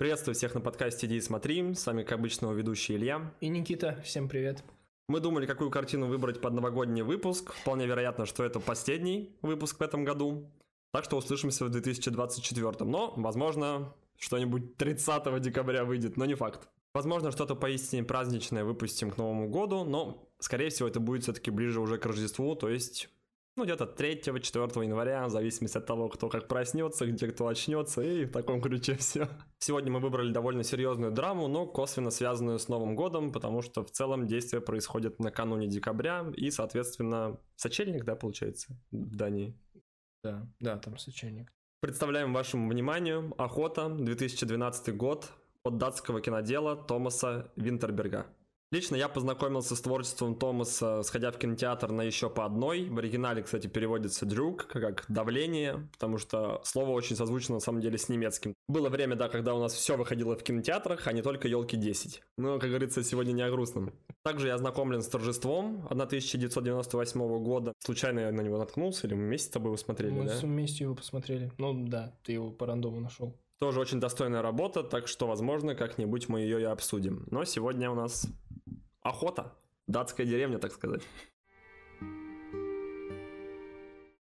Приветствую 0.00 0.34
всех 0.34 0.54
на 0.54 0.62
подкасте 0.62 1.06
«Иди 1.06 1.16
и 1.16 1.20
смотри». 1.20 1.74
С 1.74 1.84
вами, 1.84 2.04
как 2.04 2.18
обычно, 2.18 2.50
ведущий 2.52 2.96
Илья. 2.96 3.34
И 3.42 3.48
Никита. 3.48 4.00
Всем 4.02 4.30
привет. 4.30 4.64
Мы 5.08 5.20
думали, 5.20 5.44
какую 5.44 5.70
картину 5.70 6.06
выбрать 6.06 6.40
под 6.40 6.54
новогодний 6.54 7.02
выпуск. 7.02 7.52
Вполне 7.52 7.86
вероятно, 7.86 8.24
что 8.24 8.42
это 8.42 8.60
последний 8.60 9.36
выпуск 9.42 9.78
в 9.78 9.82
этом 9.82 10.04
году. 10.04 10.50
Так 10.94 11.04
что 11.04 11.18
услышимся 11.18 11.66
в 11.66 11.68
2024. 11.68 12.76
Но, 12.86 13.12
возможно, 13.14 13.92
что-нибудь 14.18 14.78
30 14.78 15.38
декабря 15.38 15.84
выйдет, 15.84 16.16
но 16.16 16.24
не 16.24 16.34
факт. 16.34 16.70
Возможно, 16.94 17.30
что-то 17.30 17.54
поистине 17.54 18.02
праздничное 18.02 18.64
выпустим 18.64 19.10
к 19.10 19.18
Новому 19.18 19.50
году, 19.50 19.84
но, 19.84 20.26
скорее 20.38 20.70
всего, 20.70 20.88
это 20.88 20.98
будет 20.98 21.24
все-таки 21.24 21.50
ближе 21.50 21.78
уже 21.78 21.98
к 21.98 22.06
Рождеству, 22.06 22.54
то 22.56 22.70
есть 22.70 23.10
ну, 23.60 23.66
где-то 23.66 23.84
3-4 23.84 24.84
января, 24.84 25.26
в 25.26 25.30
зависимости 25.30 25.76
от 25.76 25.84
того, 25.84 26.08
кто 26.08 26.30
как 26.30 26.48
проснется, 26.48 27.06
где 27.06 27.26
кто 27.26 27.46
очнется, 27.46 28.00
и 28.00 28.24
в 28.24 28.32
таком 28.32 28.62
ключе 28.62 28.94
все. 28.98 29.28
Сегодня 29.58 29.92
мы 29.92 30.00
выбрали 30.00 30.32
довольно 30.32 30.64
серьезную 30.64 31.12
драму, 31.12 31.46
но 31.46 31.66
косвенно 31.66 32.10
связанную 32.10 32.58
с 32.58 32.68
Новым 32.68 32.96
годом, 32.96 33.32
потому 33.32 33.60
что 33.60 33.84
в 33.84 33.90
целом 33.90 34.26
действие 34.26 34.62
происходит 34.62 35.18
накануне 35.18 35.66
декабря, 35.66 36.32
и, 36.34 36.50
соответственно, 36.50 37.38
сочельник, 37.56 38.04
да, 38.04 38.16
получается, 38.16 38.78
в 38.90 39.14
Дании? 39.14 39.54
Да, 40.24 40.48
да, 40.60 40.78
там 40.78 40.96
сочельник. 40.96 41.52
Представляем 41.82 42.32
вашему 42.32 42.70
вниманию 42.70 43.34
«Охота», 43.36 43.90
2012 43.90 44.96
год, 44.96 45.30
от 45.64 45.76
датского 45.76 46.22
кинодела 46.22 46.76
Томаса 46.76 47.52
Винтерберга. 47.56 48.26
Лично 48.72 48.94
я 48.94 49.08
познакомился 49.08 49.74
с 49.74 49.80
творчеством 49.80 50.36
Томаса, 50.36 51.02
сходя 51.02 51.32
в 51.32 51.38
кинотеатр 51.38 51.90
на 51.90 52.02
еще 52.02 52.30
по 52.30 52.44
одной. 52.44 52.88
В 52.88 52.98
оригинале, 52.98 53.42
кстати, 53.42 53.66
переводится 53.66 54.26
«дрюк», 54.26 54.68
как 54.68 55.04
давление, 55.08 55.88
потому 55.92 56.18
что 56.18 56.60
слово 56.62 56.90
очень 56.90 57.16
созвучно 57.16 57.56
на 57.56 57.60
самом 57.60 57.80
деле 57.80 57.98
с 57.98 58.08
немецким. 58.08 58.54
Было 58.68 58.88
время, 58.88 59.16
да, 59.16 59.28
когда 59.28 59.56
у 59.56 59.60
нас 59.60 59.74
все 59.74 59.96
выходило 59.96 60.36
в 60.36 60.44
кинотеатрах, 60.44 61.08
а 61.08 61.12
не 61.12 61.20
только 61.20 61.48
елки 61.48 61.76
10. 61.76 62.22
Но, 62.38 62.60
как 62.60 62.68
говорится, 62.68 63.02
сегодня 63.02 63.32
не 63.32 63.42
о 63.42 63.50
грустном. 63.50 63.92
Также 64.22 64.46
я 64.46 64.54
ознакомлен 64.54 65.02
с 65.02 65.08
торжеством 65.08 65.84
1998 65.90 67.42
года. 67.42 67.72
Случайно 67.80 68.20
я 68.20 68.30
на 68.30 68.42
него 68.42 68.56
наткнулся, 68.56 69.08
или 69.08 69.14
мы 69.14 69.24
вместе 69.26 69.48
с 69.48 69.50
тобой 69.50 69.70
его 69.70 69.78
смотрели, 69.78 70.12
Мы 70.12 70.26
да? 70.26 70.38
вместе 70.40 70.84
его 70.84 70.94
посмотрели. 70.94 71.50
Ну 71.58 71.88
да, 71.88 72.14
ты 72.22 72.34
его 72.34 72.52
по 72.52 72.66
рандому 72.66 73.00
нашел. 73.00 73.34
Тоже 73.58 73.78
очень 73.78 74.00
достойная 74.00 74.40
работа, 74.40 74.82
так 74.82 75.06
что, 75.06 75.26
возможно, 75.26 75.74
как-нибудь 75.74 76.30
мы 76.30 76.40
ее 76.40 76.62
и 76.62 76.64
обсудим. 76.64 77.26
Но 77.30 77.44
сегодня 77.44 77.90
у 77.90 77.94
нас 77.94 78.26
охота. 79.10 79.52
Датская 79.86 80.26
деревня, 80.26 80.58
так 80.58 80.72
сказать. 80.72 81.02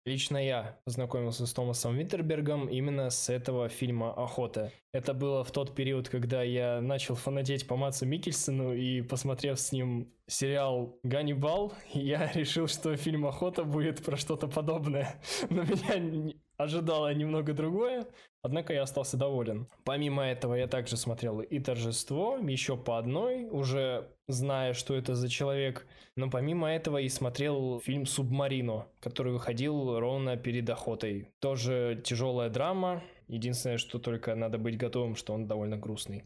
Лично 0.07 0.37
я 0.37 0.79
познакомился 0.85 1.47
с 1.47 1.53
Томасом 1.55 1.97
Винтербергом 1.97 2.69
именно 2.69 3.09
с 3.09 3.31
этого 3.31 3.71
фильма 3.71 4.13
«Охота». 4.13 4.71
Это 4.93 5.15
было 5.15 5.45
в 5.45 5.51
тот 5.51 5.75
период, 5.75 6.11
когда 6.11 6.43
я 6.43 6.83
начал 6.83 7.15
фанатеть 7.15 7.67
по 7.67 7.77
Матсу 7.77 8.05
Микельсону 8.05 8.75
и, 8.75 9.01
посмотрев 9.01 9.59
с 9.59 9.73
ним 9.73 10.13
сериал 10.27 10.99
«Ганнибал», 11.05 11.73
я 11.95 12.31
решил, 12.33 12.69
что 12.69 12.95
фильм 12.97 13.25
«Охота» 13.25 13.65
будет 13.65 14.05
про 14.05 14.19
что-то 14.19 14.47
подобное. 14.47 15.23
Но 15.49 15.63
меня 15.63 16.35
ожидало 16.57 17.13
немного 17.15 17.53
другое, 17.53 18.07
однако 18.43 18.73
я 18.73 18.83
остался 18.83 19.17
доволен. 19.17 19.67
Помимо 19.85 20.25
этого, 20.25 20.55
я 20.55 20.67
также 20.67 20.97
смотрел 20.97 21.41
и 21.41 21.59
«Торжество», 21.61 22.39
еще 22.39 22.77
по 22.77 22.99
одной, 22.99 23.49
уже 23.51 24.09
зная, 24.29 24.73
что 24.75 24.95
это 24.95 25.15
за 25.15 25.29
человек. 25.29 25.87
Но 26.17 26.31
помимо 26.31 26.71
этого 26.71 26.99
и 26.99 27.09
смотрел 27.09 27.81
фильм 27.81 28.07
«Субмарино», 28.07 28.87
который 29.01 29.33
выходил 29.33 29.99
ровно 29.99 30.37
перед 30.37 30.69
охотой. 30.71 31.29
Тоже 31.41 32.01
тяжелая 32.05 32.51
драма. 32.51 33.03
Единственное, 33.27 33.79
что 33.79 33.99
только 33.99 34.35
надо 34.35 34.59
быть 34.59 34.77
готовым, 34.77 35.17
что 35.17 35.33
он 35.33 35.47
довольно 35.47 35.77
грустный. 35.77 36.25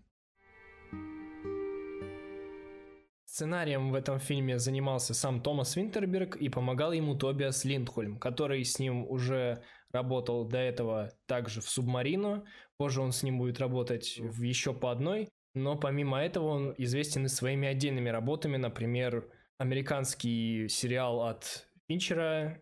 Сценарием 3.24 3.92
в 3.92 3.94
этом 3.94 4.18
фильме 4.18 4.58
занимался 4.58 5.14
сам 5.14 5.40
Томас 5.40 5.76
Винтерберг 5.76 6.34
и 6.36 6.48
помогал 6.48 6.92
ему 6.92 7.14
Тобиас 7.14 7.64
Линдхольм, 7.64 8.18
который 8.18 8.64
с 8.64 8.80
ним 8.80 9.08
уже 9.08 9.62
работал 9.92 10.44
до 10.44 10.58
этого 10.58 11.12
также 11.26 11.60
в 11.60 11.68
«Субмарину». 11.68 12.44
Позже 12.76 13.00
он 13.00 13.12
с 13.12 13.22
ним 13.22 13.38
будет 13.38 13.58
работать 13.58 14.18
в 14.18 14.42
еще 14.42 14.72
по 14.72 14.90
одной. 14.90 15.28
Но 15.54 15.76
помимо 15.76 16.20
этого 16.20 16.48
он 16.48 16.74
известен 16.78 17.26
и 17.26 17.28
своими 17.28 17.68
отдельными 17.68 18.08
работами, 18.08 18.56
например, 18.56 19.28
американский 19.58 20.68
сериал 20.68 21.22
от 21.22 21.68
Финчера 21.88 22.60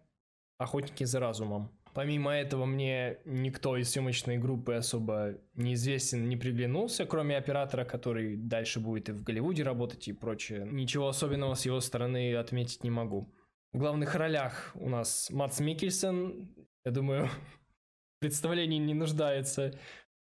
«Охотники 0.59 1.05
за 1.05 1.21
разумом». 1.21 1.77
Помимо 1.97 2.33
этого 2.33 2.67
мне 2.67 3.21
никто 3.25 3.75
из 3.79 3.91
съемочной 3.91 4.37
группы 4.37 4.75
особо 4.75 5.39
неизвестен 5.55 6.29
не 6.29 6.37
приглянулся, 6.37 7.07
кроме 7.07 7.39
оператора, 7.39 7.87
который 7.87 8.37
дальше 8.37 8.81
будет 8.81 9.09
и 9.09 9.13
в 9.13 9.23
Голливуде 9.23 9.63
работать 9.63 10.07
и 10.07 10.13
прочее. 10.13 10.69
Ничего 10.71 11.09
особенного 11.09 11.55
с 11.55 11.65
его 11.65 11.81
стороны 11.81 12.35
отметить 12.35 12.85
не 12.85 12.91
могу. 12.91 13.33
В 13.73 13.79
главных 13.79 14.15
ролях 14.15 14.73
у 14.75 14.91
нас 14.91 15.31
Матс 15.31 15.61
Микельсон, 15.61 16.55
я 16.87 16.93
думаю, 16.93 17.29
представлений 18.21 18.79
не 18.79 18.95
нуждается. 18.95 19.79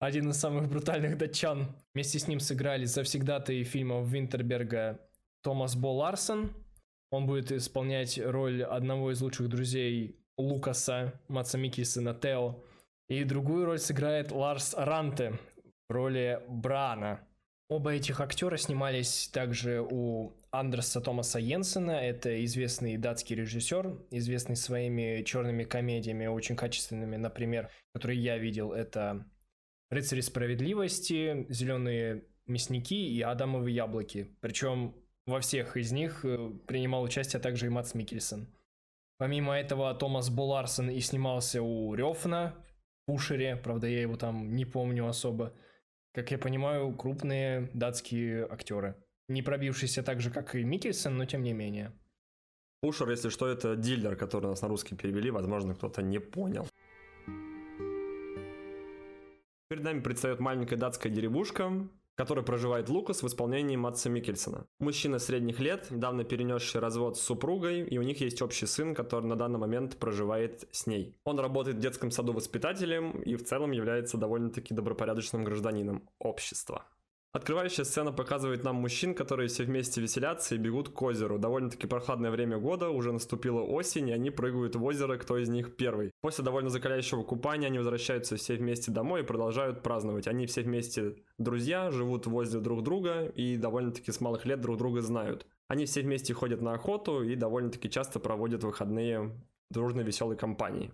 Один 0.01 0.31
из 0.31 0.37
самых 0.37 0.69
брутальных 0.69 1.17
датчан. 1.17 1.75
Вместе 1.95 2.19
с 2.19 2.29
ним 2.29 2.41
сыграли 2.41 2.85
завсегдатые 2.85 3.65
фильмов 3.65 4.09
Винтерберга 4.09 5.01
Томас 5.43 5.77
Бол 5.77 5.97
Ларсон. 5.97 6.53
Он 7.11 7.27
будет 7.27 7.51
исполнять 7.53 8.19
роль 8.19 8.63
одного 8.63 9.13
из 9.13 9.21
лучших 9.23 9.49
друзей 9.49 10.21
Лукаса, 10.37 11.21
Матса 11.29 11.59
Микельсона, 11.59 12.13
Тео. 12.13 12.63
И 13.09 13.25
другую 13.25 13.65
роль 13.65 13.79
сыграет 13.79 14.31
Ларс 14.31 14.75
Ранте 14.77 15.39
в 15.89 15.93
роли 15.93 16.43
Брана. 16.49 17.21
Оба 17.69 17.93
этих 17.93 18.21
актера 18.21 18.57
снимались 18.57 19.29
также 19.29 19.81
у 19.81 20.33
Андерса 20.51 21.01
Томаса 21.01 21.39
Йенсена. 21.39 21.93
Это 21.93 22.45
известный 22.45 22.97
датский 22.97 23.37
режиссер, 23.37 24.07
известный 24.11 24.57
своими 24.57 25.23
черными 25.25 25.65
комедиями, 25.65 26.27
очень 26.27 26.57
качественными, 26.57 27.17
например, 27.17 27.71
которые 27.93 28.21
я 28.21 28.39
видел. 28.39 28.73
Это 28.73 29.27
«Рыцари 29.91 30.21
справедливости», 30.21 31.47
«Зеленые 31.49 32.25
мясники» 32.47 33.09
и 33.09 33.21
«Адамовы 33.23 33.71
яблоки». 33.71 34.37
Причем 34.41 34.95
во 35.27 35.41
всех 35.41 35.77
из 35.77 35.93
них 35.93 36.25
э, 36.25 36.51
принимал 36.67 37.03
участие 37.03 37.41
также 37.41 37.67
и 37.67 37.69
Матс 37.69 37.95
Микельсон. 37.95 38.49
Помимо 39.19 39.55
этого, 39.55 39.93
Томас 39.95 40.31
Боларсон 40.31 40.91
и 40.91 41.01
снимался 41.01 41.61
у 41.61 41.95
Рёфна, 41.95 42.55
в 43.03 43.13
Пушере, 43.13 43.57
правда, 43.57 43.87
я 43.89 44.01
его 44.01 44.17
там 44.17 44.55
не 44.55 44.65
помню 44.65 45.07
особо. 45.07 45.53
Как 46.15 46.31
я 46.31 46.39
понимаю, 46.39 46.95
крупные 46.95 47.71
датские 47.75 48.47
актеры. 48.47 48.97
Не 49.29 49.43
пробившиеся 49.43 50.03
так 50.03 50.21
же, 50.21 50.31
как 50.31 50.55
и 50.55 50.65
Микельсон, 50.65 51.19
но 51.19 51.27
тем 51.27 51.43
не 51.43 51.53
менее. 51.53 51.93
Пушер, 52.81 53.11
если 53.11 53.29
что, 53.29 53.47
это 53.47 53.77
дилер, 53.77 54.17
который 54.17 54.47
нас 54.47 54.63
на 54.63 54.69
русский 54.69 54.95
перевели, 54.95 55.31
возможно, 55.31 55.75
кто-то 55.75 56.01
не 56.01 56.19
понял. 56.19 56.67
Перед 59.69 59.85
нами 59.85 60.01
предстает 60.01 60.41
маленькая 60.41 60.77
датская 60.77 61.13
деревушка, 61.13 61.69
в 61.69 61.89
которой 62.17 62.43
проживает 62.43 62.89
Лукас 62.89 63.23
в 63.23 63.27
исполнении 63.27 63.77
Матса 63.77 64.09
Микельсона. 64.09 64.65
Мужчина 64.81 65.19
средних 65.19 65.61
лет, 65.61 65.91
недавно 65.91 66.25
перенесший 66.25 66.81
развод 66.81 67.19
с 67.19 67.21
супругой, 67.21 67.83
и 67.83 67.99
у 67.99 68.03
них 68.03 68.21
есть 68.23 68.41
общий 68.41 68.67
сын, 68.67 68.95
который 68.95 69.27
на 69.27 69.37
данный 69.37 69.59
момент 69.59 69.99
проживает 69.99 70.67
с 70.71 70.87
ней. 70.87 71.15
Он 71.25 71.39
работает 71.39 71.77
в 71.77 71.81
детском 71.81 72.11
саду 72.11 72.33
воспитателем 72.33 73.21
и 73.21 73.37
в 73.37 73.45
целом 73.45 73.73
является 73.73 74.17
довольно-таки 74.17 74.73
добропорядочным 74.73 75.45
гражданином 75.45 76.09
общества. 76.19 76.87
Открывающая 77.33 77.85
сцена 77.85 78.11
показывает 78.11 78.65
нам 78.65 78.77
мужчин, 78.77 79.15
которые 79.15 79.49
все 79.49 79.65
вместе 79.65 80.01
веселятся 80.01 80.55
и 80.55 80.59
бегут 80.59 80.89
к 80.89 81.03
озеру. 81.03 81.39
Довольно-таки 81.39 81.87
прохладное 81.87 82.31
время 82.31 82.59
года, 82.59 82.89
уже 82.89 83.13
наступила 83.13 83.61
осень, 83.61 84.09
и 84.09 84.13
они 84.13 84.31
прыгают 84.31 84.77
в 84.77 84.85
озеро, 84.85 85.19
кто 85.19 85.37
из 85.37 85.51
них 85.51 85.77
первый. 85.77 86.11
После 86.23 86.43
довольно 86.43 86.71
закаляющего 86.71 87.23
купания 87.23 87.69
они 87.69 87.79
возвращаются 87.79 88.37
все 88.37 88.57
вместе 88.57 88.91
домой 88.91 89.21
и 89.21 89.25
продолжают 89.25 89.83
праздновать. 89.83 90.27
Они 90.27 90.47
все 90.47 90.63
вместе 90.63 91.17
друзья, 91.37 91.91
живут 91.91 92.27
возле 92.27 92.61
друг 92.61 92.83
друга 92.83 93.27
и 93.27 93.59
довольно-таки 93.59 94.11
с 94.11 94.23
малых 94.23 94.47
лет 94.47 94.63
друг 94.63 94.79
друга 94.79 95.03
знают. 95.03 95.47
Они 95.69 95.85
все 95.85 96.01
вместе 96.01 96.33
ходят 96.33 96.63
на 96.63 96.73
охоту 96.73 97.23
и 97.23 97.37
довольно-таки 97.37 97.91
часто 97.91 98.21
проводят 98.21 98.65
выходные 98.65 99.39
дружной 99.69 100.03
веселой 100.03 100.37
компании. 100.37 100.93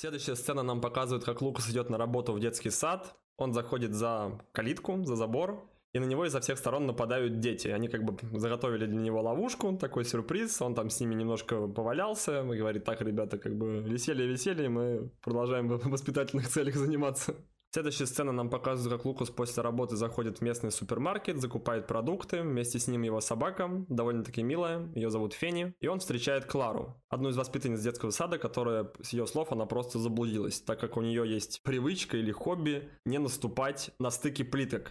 Следующая 0.00 0.36
сцена 0.36 0.62
нам 0.62 0.80
показывает, 0.80 1.24
как 1.24 1.42
Лукас 1.42 1.68
идет 1.70 1.90
на 1.90 1.98
работу 1.98 2.32
в 2.32 2.38
детский 2.38 2.70
сад. 2.70 3.16
Он 3.36 3.52
заходит 3.52 3.94
за 3.94 4.40
калитку, 4.52 5.04
за 5.04 5.16
забор, 5.16 5.68
и 5.92 5.98
на 5.98 6.04
него 6.04 6.24
изо 6.24 6.38
всех 6.38 6.58
сторон 6.58 6.86
нападают 6.86 7.40
дети. 7.40 7.66
Они 7.66 7.88
как 7.88 8.04
бы 8.04 8.16
заготовили 8.38 8.86
для 8.86 9.00
него 9.00 9.20
ловушку, 9.20 9.76
такой 9.76 10.04
сюрприз. 10.04 10.62
Он 10.62 10.76
там 10.76 10.88
с 10.88 11.00
ними 11.00 11.16
немножко 11.16 11.66
повалялся 11.66 12.42
и 12.42 12.56
говорит, 12.56 12.84
так, 12.84 13.00
ребята, 13.00 13.38
как 13.38 13.58
бы 13.58 13.80
веселье, 13.80 14.28
веселье, 14.28 14.68
мы 14.68 15.10
продолжаем 15.20 15.66
в 15.66 15.90
воспитательных 15.90 16.46
целях 16.54 16.76
заниматься. 16.76 17.34
Следующая 17.78 18.06
сцена 18.06 18.32
нам 18.32 18.50
показывает, 18.50 18.96
как 18.96 19.06
Лукас 19.06 19.30
после 19.30 19.62
работы 19.62 19.94
заходит 19.94 20.38
в 20.38 20.40
местный 20.40 20.72
супермаркет, 20.72 21.40
закупает 21.40 21.86
продукты, 21.86 22.42
вместе 22.42 22.80
с 22.80 22.88
ним 22.88 23.02
его 23.02 23.20
собака, 23.20 23.70
довольно-таки 23.88 24.42
милая, 24.42 24.90
ее 24.96 25.10
зовут 25.10 25.32
Фенни, 25.32 25.74
и 25.78 25.86
он 25.86 26.00
встречает 26.00 26.44
Клару, 26.44 27.00
одну 27.08 27.28
из 27.28 27.36
воспитанниц 27.36 27.80
детского 27.80 28.10
сада, 28.10 28.36
которая, 28.36 28.90
с 29.00 29.12
ее 29.12 29.28
слов, 29.28 29.52
она 29.52 29.64
просто 29.64 30.00
заблудилась, 30.00 30.60
так 30.60 30.80
как 30.80 30.96
у 30.96 31.02
нее 31.02 31.22
есть 31.32 31.62
привычка 31.62 32.16
или 32.16 32.32
хобби 32.32 32.90
не 33.04 33.18
наступать 33.18 33.92
на 34.00 34.10
стыки 34.10 34.42
плиток 34.42 34.90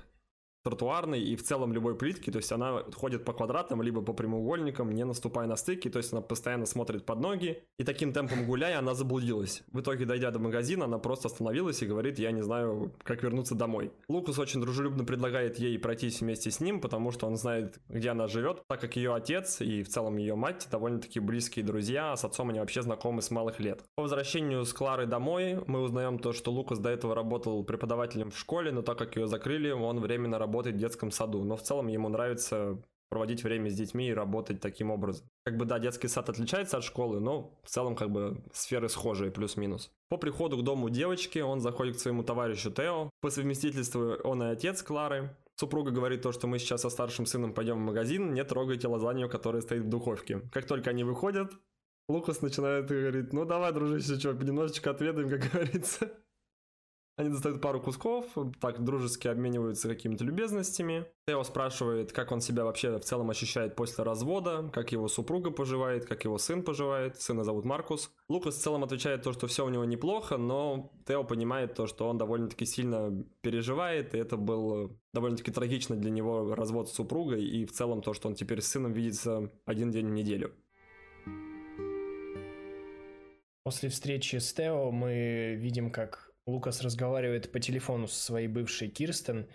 тротуарной 0.64 1.22
и 1.22 1.36
в 1.36 1.44
целом 1.44 1.74
любой 1.74 1.96
плитки, 1.96 2.32
то 2.32 2.38
есть 2.38 2.52
она 2.52 2.84
ходит 2.94 3.24
по 3.24 3.34
квадратам, 3.34 3.82
либо 3.82 4.02
по 4.02 4.14
прямоугольникам, 4.14 4.92
не 4.92 5.06
наступая 5.06 5.48
на 5.48 5.56
стыки, 5.56 5.90
то 5.90 5.98
есть 5.98 6.12
она 6.12 6.22
постоянно 6.22 6.66
смотрит 6.66 7.06
под 7.06 7.20
ноги, 7.20 7.64
и 7.78 7.84
таким 7.84 8.12
темпом 8.12 8.46
гуляя, 8.46 8.80
она 8.80 8.94
заблудилась. 8.94 9.64
В 9.72 9.80
итоге, 9.80 10.06
дойдя 10.06 10.32
до 10.32 10.40
магазина, 10.40 10.86
она 10.86 10.98
просто 10.98 11.28
остановилась 11.28 11.82
и 11.82 11.86
говорит, 11.86 12.20
я 12.20 12.32
не 12.32 12.42
знаю, 12.42 12.92
как 13.04 13.24
вернуться 13.24 13.56
домой. 13.56 13.92
Лукас 14.10 14.40
очень 14.40 14.62
дружелюбно 14.62 15.06
предлагает 15.06 15.58
ей 15.60 15.80
пройтись 15.80 16.22
вместе 16.22 16.52
с 16.52 16.60
ним, 16.60 16.82
потому 16.82 17.12
что 17.12 17.28
он 17.28 17.38
знает, 17.38 17.80
где 17.88 18.10
она 18.10 18.28
живет, 18.28 18.64
так 18.68 18.82
как 18.82 18.96
ее 18.96 19.16
отец 19.16 19.62
и 19.62 19.84
в 19.84 19.90
целом 19.90 20.18
ее 20.18 20.36
мать 20.36 20.68
довольно-таки 20.70 21.20
близкие 21.20 21.64
друзья, 21.64 22.12
а 22.12 22.18
с 22.18 22.26
отцом 22.26 22.50
они 22.50 22.60
вообще 22.60 22.82
знакомы 22.82 23.22
с 23.22 23.32
малых 23.32 23.60
лет. 23.60 23.84
По 23.96 24.04
возвращению 24.04 24.66
с 24.66 24.74
Кларой 24.74 25.06
домой 25.06 25.64
мы 25.68 25.82
узнаем 25.82 26.20
то, 26.20 26.34
что 26.34 26.52
Лукас 26.52 26.80
до 26.80 26.90
этого 26.90 27.16
работал 27.16 27.64
преподавателем 27.64 28.32
в 28.32 28.38
школе, 28.38 28.72
но 28.72 28.82
так 28.82 28.98
как 28.98 29.16
ее 29.16 29.28
закрыли, 29.28 29.72
он 29.72 30.00
временно 30.00 30.38
работает 30.38 30.47
работает 30.48 30.78
в 30.78 30.80
детском 30.80 31.12
саду, 31.12 31.44
но 31.44 31.58
в 31.58 31.62
целом 31.62 31.88
ему 31.88 32.10
нравится 32.10 32.82
проводить 33.10 33.44
время 33.44 33.70
с 33.70 33.76
детьми 33.76 34.08
и 34.08 34.14
работать 34.14 34.60
таким 34.60 34.92
образом. 34.92 35.28
Как 35.46 35.58
бы, 35.58 35.66
да, 35.66 35.80
детский 35.80 36.08
сад 36.08 36.30
отличается 36.30 36.78
от 36.78 36.84
школы, 36.84 37.20
но 37.20 37.58
в 37.64 37.70
целом, 37.70 37.96
как 37.96 38.12
бы, 38.12 38.44
сферы 38.54 38.90
схожие, 38.90 39.32
плюс-минус. 39.32 39.92
По 40.10 40.18
приходу 40.18 40.58
к 40.58 40.64
дому 40.64 40.90
девочки 40.90 41.40
он 41.40 41.60
заходит 41.62 41.98
к 41.98 42.00
своему 42.00 42.24
товарищу 42.24 42.72
Тео. 42.72 43.10
По 43.22 43.30
совместительству 43.30 44.16
он 44.24 44.44
и 44.44 44.48
отец 44.48 44.84
Клары. 44.84 45.36
Супруга 45.56 45.92
говорит 45.92 46.22
то, 46.22 46.32
что 46.32 46.48
мы 46.48 46.60
сейчас 46.60 46.82
со 46.82 46.90
старшим 46.90 47.26
сыном 47.26 47.54
пойдем 47.54 47.78
в 47.78 47.86
магазин, 47.86 48.34
не 48.34 48.44
трогайте 48.44 48.88
лазанью, 48.88 49.30
которая 49.30 49.62
стоит 49.62 49.84
в 49.84 49.90
духовке. 49.90 50.42
Как 50.52 50.66
только 50.66 50.92
они 50.92 51.04
выходят, 51.04 51.52
Лукас 52.10 52.42
начинает 52.42 52.88
говорить, 52.88 53.34
ну 53.34 53.44
давай, 53.44 53.74
дружище, 53.74 54.20
что, 54.20 54.34
немножечко 54.34 54.92
отведаем, 54.92 55.30
как 55.30 55.52
говорится. 55.52 56.12
Они 57.18 57.30
достают 57.30 57.62
пару 57.62 57.82
кусков, 57.82 58.26
так 58.62 58.84
дружески 58.84 59.28
обмениваются 59.28 59.88
какими-то 59.88 60.24
любезностями. 60.24 61.08
Тео 61.28 61.44
спрашивает, 61.44 62.12
как 62.12 62.32
он 62.32 62.42
себя 62.42 62.64
вообще 62.64 62.96
в 62.96 63.04
целом 63.04 63.32
ощущает 63.32 63.76
после 63.76 64.04
развода, 64.04 64.70
как 64.72 64.92
его 64.92 65.08
супруга 65.08 65.50
поживает, 65.50 66.06
как 66.06 66.26
его 66.26 66.38
сын 66.38 66.62
поживает. 66.62 67.20
Сына 67.20 67.44
зовут 67.44 67.66
Маркус. 67.66 68.12
Лукас 68.30 68.58
в 68.58 68.62
целом 68.62 68.84
отвечает 68.84 69.24
то, 69.24 69.34
что 69.34 69.48
все 69.48 69.66
у 69.66 69.70
него 69.70 69.84
неплохо, 69.84 70.38
но 70.38 70.92
Тео 71.08 71.24
понимает 71.24 71.74
то, 71.74 71.88
что 71.88 72.08
он 72.08 72.20
довольно-таки 72.20 72.66
сильно 72.66 73.26
переживает, 73.42 74.14
и 74.14 74.20
это 74.20 74.38
был 74.38 74.96
довольно-таки 75.12 75.50
трагично 75.50 75.96
для 75.96 76.12
него 76.12 76.54
развод 76.54 76.88
с 76.88 76.94
супругой, 76.94 77.44
и 77.44 77.66
в 77.66 77.72
целом 77.72 78.04
то, 78.04 78.14
что 78.14 78.28
он 78.28 78.36
теперь 78.36 78.62
с 78.62 78.68
сыном 78.68 78.94
видится 78.94 79.52
один 79.66 79.90
день 79.90 80.06
в 80.06 80.12
неделю. 80.12 80.54
После 83.64 83.90
встречи 83.90 84.36
с 84.36 84.54
Тео 84.54 84.92
мы 84.92 85.56
видим, 85.56 85.90
как 85.92 86.27
Лукас 86.48 86.82
разговаривает 86.82 87.52
по 87.52 87.60
телефону 87.60 88.08
со 88.08 88.20
своей 88.20 88.48
бывшей 88.48 88.88
Кирстен 88.88 89.48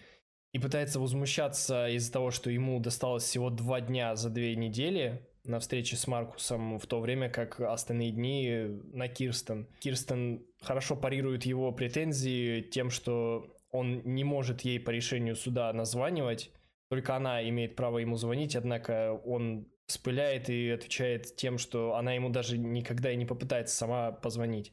и 0.53 0.59
пытается 0.59 1.01
возмущаться 1.01 1.89
из-за 1.89 2.13
того, 2.13 2.31
что 2.31 2.51
ему 2.51 2.79
досталось 2.79 3.25
всего 3.25 3.49
два 3.51 3.81
дня 3.81 4.15
за 4.15 4.29
две 4.29 4.55
недели 4.55 5.27
на 5.45 5.59
встрече 5.59 5.97
с 5.97 6.07
Маркусом, 6.07 6.79
в 6.79 6.87
то 6.87 7.01
время 7.01 7.29
как 7.29 7.59
остальные 7.61 8.13
дни 8.13 8.67
на 8.93 9.09
Кирстен. 9.09 9.67
Кирстен 9.81 10.45
хорошо 10.61 10.95
парирует 10.95 11.47
его 11.47 11.73
претензии 11.73 12.61
тем, 12.61 12.91
что 12.91 13.57
он 13.71 14.03
не 14.05 14.23
может 14.23 14.61
ей 14.61 14.79
по 14.79 14.91
решению 14.91 15.35
суда 15.35 15.73
названивать, 15.73 16.53
только 16.91 17.17
она 17.17 17.43
имеет 17.49 17.75
право 17.75 17.99
ему 17.99 18.17
звонить, 18.17 18.55
однако 18.55 19.15
он 19.25 19.67
вспыляет 19.87 20.51
и 20.51 20.69
отвечает 20.69 21.37
тем, 21.37 21.57
что 21.57 21.97
она 21.97 22.13
ему 22.13 22.29
даже 22.29 22.59
никогда 22.59 23.11
и 23.11 23.17
не 23.17 23.25
попытается 23.25 23.75
сама 23.75 24.13
позвонить. 24.13 24.73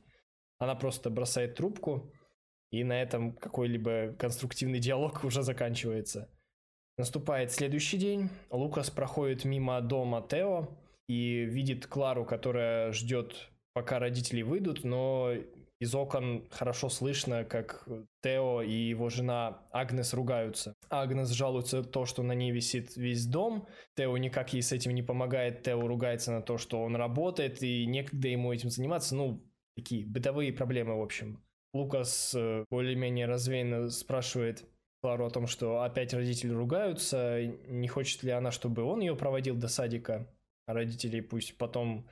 Она 0.59 0.75
просто 0.75 1.09
бросает 1.09 1.55
трубку, 1.55 2.11
и 2.71 2.83
на 2.83 3.01
этом 3.01 3.33
какой-либо 3.33 4.13
конструктивный 4.19 4.79
диалог 4.79 5.23
уже 5.23 5.41
заканчивается. 5.41 6.29
Наступает 6.97 7.51
следующий 7.51 7.97
день. 7.97 8.29
Лукас 8.51 8.89
проходит 8.89 9.45
мимо 9.45 9.79
дома 9.79 10.25
Тео 10.29 10.77
и 11.07 11.45
видит 11.45 11.87
Клару, 11.87 12.25
которая 12.25 12.91
ждет, 12.91 13.49
пока 13.73 13.99
родители 13.99 14.41
выйдут, 14.41 14.83
но 14.83 15.33
из 15.79 15.95
окон 15.95 16.45
хорошо 16.51 16.89
слышно, 16.89 17.45
как 17.45 17.87
Тео 18.21 18.61
и 18.61 18.73
его 18.73 19.07
жена 19.07 19.61
Агнес 19.71 20.13
ругаются. 20.13 20.75
Агнес 20.89 21.29
жалуется 21.29 21.83
то, 21.83 22.05
что 22.05 22.21
на 22.21 22.33
ней 22.33 22.51
висит 22.51 22.97
весь 22.97 23.25
дом. 23.25 23.65
Тео 23.95 24.17
никак 24.17 24.51
ей 24.51 24.61
с 24.61 24.73
этим 24.73 24.93
не 24.93 25.01
помогает. 25.01 25.63
Тео 25.63 25.87
ругается 25.87 26.33
на 26.33 26.41
то, 26.41 26.57
что 26.57 26.83
он 26.83 26.97
работает 26.97 27.63
и 27.63 27.85
некогда 27.85 28.27
ему 28.27 28.51
этим 28.51 28.69
заниматься. 28.69 29.15
Ну, 29.15 29.41
такие 29.79 30.05
бытовые 30.05 30.51
проблемы, 30.53 30.97
в 30.97 31.01
общем. 31.01 31.41
Лукас 31.73 32.33
э, 32.35 32.65
более-менее 32.69 33.27
развеянно 33.27 33.89
спрашивает 33.89 34.65
Клару 35.01 35.25
о 35.25 35.29
том, 35.29 35.47
что 35.47 35.81
опять 35.81 36.13
родители 36.13 36.51
ругаются, 36.51 37.45
не 37.67 37.87
хочет 37.87 38.23
ли 38.23 38.31
она, 38.31 38.51
чтобы 38.51 38.83
он 38.83 38.99
ее 38.99 39.15
проводил 39.15 39.55
до 39.55 39.67
садика, 39.67 40.27
а 40.65 40.73
родители 40.73 41.21
пусть 41.21 41.57
потом 41.57 42.07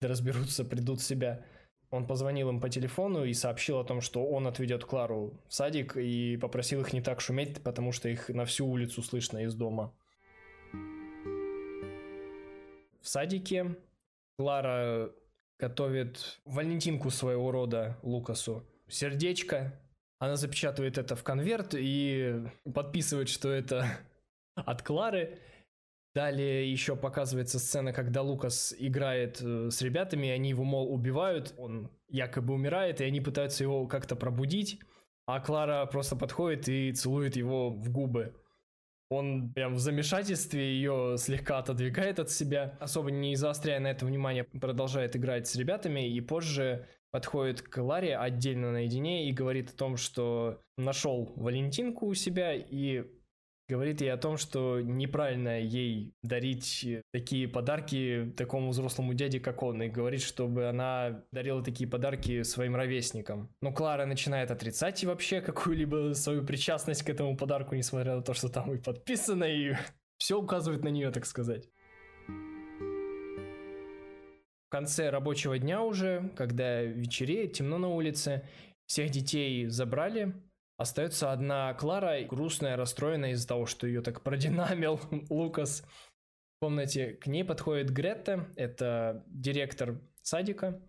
разберутся, 0.00 0.64
придут 0.64 1.00
в 1.00 1.04
себя. 1.04 1.44
Он 1.90 2.06
позвонил 2.06 2.48
им 2.48 2.60
по 2.60 2.68
телефону 2.68 3.24
и 3.24 3.32
сообщил 3.34 3.78
о 3.78 3.84
том, 3.84 4.00
что 4.00 4.26
он 4.26 4.48
отведет 4.48 4.84
Клару 4.84 5.40
в 5.48 5.54
садик 5.54 5.96
и 5.96 6.36
попросил 6.36 6.80
их 6.80 6.92
не 6.92 7.00
так 7.00 7.20
шуметь, 7.20 7.62
потому 7.62 7.92
что 7.92 8.08
их 8.08 8.30
на 8.30 8.44
всю 8.44 8.66
улицу 8.66 9.02
слышно 9.02 9.44
из 9.44 9.54
дома. 9.54 9.94
В 13.00 13.08
садике 13.08 13.76
Клара 14.36 15.12
готовит 15.58 16.40
валентинку 16.44 17.10
своего 17.10 17.50
рода 17.50 17.98
Лукасу. 18.02 18.64
Сердечко. 18.88 19.78
Она 20.18 20.36
запечатывает 20.36 20.98
это 20.98 21.16
в 21.16 21.22
конверт 21.22 21.74
и 21.76 22.44
подписывает, 22.72 23.28
что 23.28 23.50
это 23.50 23.86
от 24.54 24.82
Клары. 24.82 25.38
Далее 26.14 26.70
еще 26.70 26.94
показывается 26.94 27.58
сцена, 27.58 27.92
когда 27.92 28.22
Лукас 28.22 28.72
играет 28.78 29.40
э, 29.42 29.70
с 29.70 29.82
ребятами, 29.82 30.28
и 30.28 30.30
они 30.30 30.50
его, 30.50 30.62
мол, 30.62 30.92
убивают, 30.94 31.52
он 31.58 31.90
якобы 32.08 32.54
умирает, 32.54 33.00
и 33.00 33.04
они 33.04 33.20
пытаются 33.20 33.64
его 33.64 33.88
как-то 33.88 34.14
пробудить, 34.14 34.78
а 35.26 35.40
Клара 35.40 35.84
просто 35.86 36.14
подходит 36.14 36.68
и 36.68 36.92
целует 36.92 37.34
его 37.34 37.70
в 37.70 37.90
губы. 37.90 38.32
Он 39.10 39.52
прям 39.52 39.74
в 39.74 39.78
замешательстве 39.78 40.74
ее 40.74 41.16
слегка 41.18 41.58
отодвигает 41.58 42.18
от 42.18 42.30
себя, 42.30 42.76
особо 42.80 43.10
не 43.10 43.36
заостряя 43.36 43.80
на 43.80 43.88
это 43.88 44.06
внимание, 44.06 44.44
продолжает 44.44 45.14
играть 45.14 45.46
с 45.46 45.56
ребятами 45.56 46.08
и 46.08 46.20
позже 46.20 46.88
подходит 47.10 47.62
к 47.62 47.80
Ларе 47.80 48.16
отдельно 48.16 48.72
наедине 48.72 49.28
и 49.28 49.32
говорит 49.32 49.70
о 49.70 49.76
том, 49.76 49.96
что 49.96 50.60
нашел 50.76 51.32
Валентинку 51.36 52.06
у 52.06 52.14
себя 52.14 52.54
и 52.54 53.04
говорит 53.68 54.00
ей 54.00 54.12
о 54.12 54.16
том, 54.16 54.36
что 54.36 54.80
неправильно 54.80 55.60
ей 55.60 56.14
дарить 56.22 56.86
такие 57.12 57.48
подарки 57.48 58.32
такому 58.36 58.70
взрослому 58.70 59.14
дяде, 59.14 59.40
как 59.40 59.62
он, 59.62 59.82
и 59.82 59.88
говорит, 59.88 60.22
чтобы 60.22 60.68
она 60.68 61.24
дарила 61.32 61.62
такие 61.62 61.88
подарки 61.88 62.42
своим 62.42 62.76
ровесникам. 62.76 63.54
Но 63.60 63.72
Клара 63.72 64.06
начинает 64.06 64.50
отрицать 64.50 65.02
и 65.02 65.06
вообще 65.06 65.40
какую-либо 65.40 66.12
свою 66.14 66.44
причастность 66.44 67.02
к 67.02 67.10
этому 67.10 67.36
подарку, 67.36 67.74
несмотря 67.74 68.16
на 68.16 68.22
то, 68.22 68.34
что 68.34 68.48
там 68.48 68.72
и 68.74 68.78
подписано, 68.78 69.44
и 69.44 69.74
все 70.18 70.38
указывает 70.38 70.82
на 70.82 70.88
нее, 70.88 71.10
так 71.10 71.26
сказать. 71.26 71.68
В 74.66 74.70
конце 74.70 75.10
рабочего 75.10 75.58
дня 75.58 75.82
уже, 75.82 76.32
когда 76.36 76.82
вечереет, 76.82 77.52
темно 77.52 77.78
на 77.78 77.88
улице, 77.88 78.42
всех 78.86 79.10
детей 79.10 79.66
забрали, 79.66 80.34
Остается 80.76 81.32
одна 81.32 81.72
Клара, 81.74 82.22
грустная, 82.24 82.76
расстроенная 82.76 83.32
из-за 83.32 83.46
того, 83.46 83.66
что 83.66 83.86
ее 83.86 84.02
так 84.02 84.22
продинамил 84.22 85.00
Лукас. 85.30 85.84
В 86.56 86.64
комнате 86.64 87.12
к 87.12 87.26
ней 87.26 87.44
подходит 87.44 87.90
Гретта, 87.90 88.48
это 88.56 89.24
директор 89.28 90.00
садика, 90.22 90.80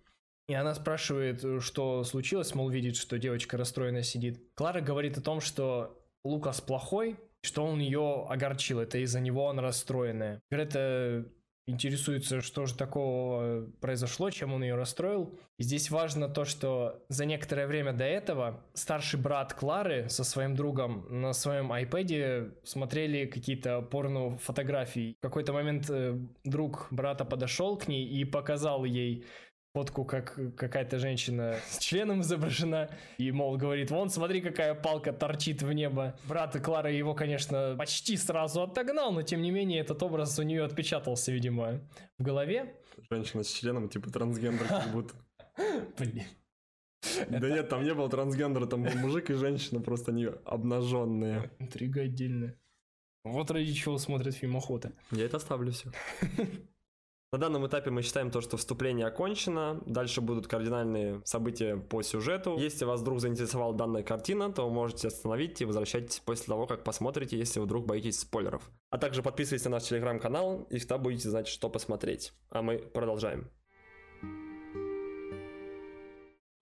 и 0.47 0.53
она 0.53 0.73
спрашивает, 0.73 1.43
что 1.61 2.03
случилось, 2.03 2.53
мол, 2.55 2.69
видит, 2.69 2.95
что 2.95 3.17
девочка 3.17 3.57
расстроена 3.57 4.03
сидит. 4.03 4.51
Клара 4.55 4.81
говорит 4.81 5.17
о 5.17 5.21
том, 5.21 5.41
что 5.41 6.01
Лукас 6.23 6.61
плохой, 6.61 7.19
что 7.41 7.65
он 7.65 7.79
ее 7.79 8.25
огорчил, 8.27 8.79
это 8.79 8.97
из-за 8.99 9.19
него 9.19 9.43
он 9.45 9.59
расстроенная. 9.59 10.41
Грета 10.49 11.25
интересуется, 11.67 12.41
что 12.41 12.65
же 12.65 12.75
такого 12.75 13.65
произошло, 13.81 14.29
чем 14.29 14.53
он 14.53 14.63
ее 14.63 14.75
расстроил. 14.75 15.37
И 15.57 15.63
здесь 15.63 15.89
важно 15.89 16.29
то, 16.29 16.45
что 16.45 17.03
за 17.09 17.25
некоторое 17.25 17.65
время 17.65 17.93
до 17.93 18.03
этого 18.03 18.63
старший 18.73 19.19
брат 19.19 19.53
Клары 19.53 20.09
со 20.09 20.23
своим 20.23 20.55
другом 20.55 21.05
на 21.09 21.33
своем 21.33 21.71
iPad 21.71 22.53
смотрели 22.63 23.25
какие-то 23.25 23.81
порно-фотографии. 23.81 25.15
В 25.19 25.21
какой-то 25.21 25.53
момент 25.53 25.89
э, 25.89 26.19
друг 26.43 26.87
брата 26.91 27.25
подошел 27.25 27.77
к 27.77 27.87
ней 27.87 28.05
и 28.05 28.25
показал 28.25 28.85
ей 28.85 29.25
фотку, 29.75 30.05
как 30.05 30.39
какая-то 30.55 30.99
женщина 30.99 31.57
с 31.67 31.79
членом 31.79 32.21
изображена, 32.21 32.89
и, 33.17 33.29
мол, 33.31 33.57
говорит, 33.57 33.91
вон, 33.91 34.09
смотри, 34.09 34.39
какая 34.39 34.73
палка 34.73 35.11
торчит 35.11 35.61
в 35.63 35.73
небо. 35.73 36.17
Брат 36.29 36.57
Клара 36.63 36.89
его, 36.89 37.13
конечно, 37.13 37.75
почти 37.77 38.15
сразу 38.15 38.61
отогнал, 38.61 39.11
но, 39.11 39.21
тем 39.21 39.41
не 39.41 39.51
менее, 39.51 39.81
этот 39.81 40.01
образ 40.01 40.39
у 40.39 40.43
нее 40.43 40.63
отпечатался, 40.63 41.33
видимо, 41.33 41.81
в 42.17 42.23
голове. 42.23 42.73
Женщина 43.11 43.43
с 43.43 43.51
членом, 43.51 43.89
типа 43.89 44.09
трансгендер 44.09 44.65
как 44.65 44.91
будто. 44.93 45.13
Блин. 45.97 46.23
Да 47.27 47.49
нет, 47.49 47.67
там 47.67 47.83
не 47.83 47.93
был 47.93 48.07
трансгендера, 48.07 48.67
там 48.67 48.83
был 48.83 48.93
мужик 48.93 49.29
и 49.29 49.33
женщина, 49.33 49.81
просто 49.81 50.11
они 50.11 50.29
обнаженные. 50.45 51.51
Интрига 51.59 52.03
отдельная. 52.03 52.57
Вот 53.25 53.51
ради 53.51 53.73
чего 53.73 53.97
смотрят 53.97 54.35
фильм 54.35 54.55
«Охота». 54.55 54.93
Я 55.11 55.25
это 55.25 55.35
оставлю 55.35 55.71
все. 55.73 55.91
На 57.35 57.39
данном 57.39 57.67
этапе 57.67 57.89
мы 57.91 58.01
считаем 58.01 58.31
то, 58.31 58.39
что 58.39 58.55
вступление 58.55 59.07
окончено. 59.07 59.81
Дальше 59.85 60.21
будут 60.21 60.47
кардинальные 60.47 61.21
события 61.25 61.75
по 61.75 62.01
сюжету. 62.01 62.55
Если 62.57 62.85
вас 62.85 63.01
вдруг 63.01 63.19
заинтересовала 63.19 63.73
данная 63.73 64.03
картина, 64.03 64.53
то 64.53 64.69
можете 64.69 65.09
остановить 65.09 65.59
и 65.59 65.65
возвращайтесь 65.65 66.21
после 66.21 66.45
того, 66.45 66.65
как 66.65 66.85
посмотрите, 66.85 67.37
если 67.37 67.59
вы 67.59 67.65
вдруг 67.65 67.87
боитесь 67.87 68.19
спойлеров. 68.19 68.71
А 68.89 68.97
также 68.97 69.21
подписывайтесь 69.21 69.65
на 69.65 69.71
наш 69.71 69.83
телеграм-канал, 69.83 70.65
и 70.69 70.77
всегда 70.77 70.97
будете 70.97 71.29
знать, 71.29 71.49
что 71.49 71.69
посмотреть. 71.69 72.31
А 72.51 72.61
мы 72.61 72.77
продолжаем. 72.77 73.51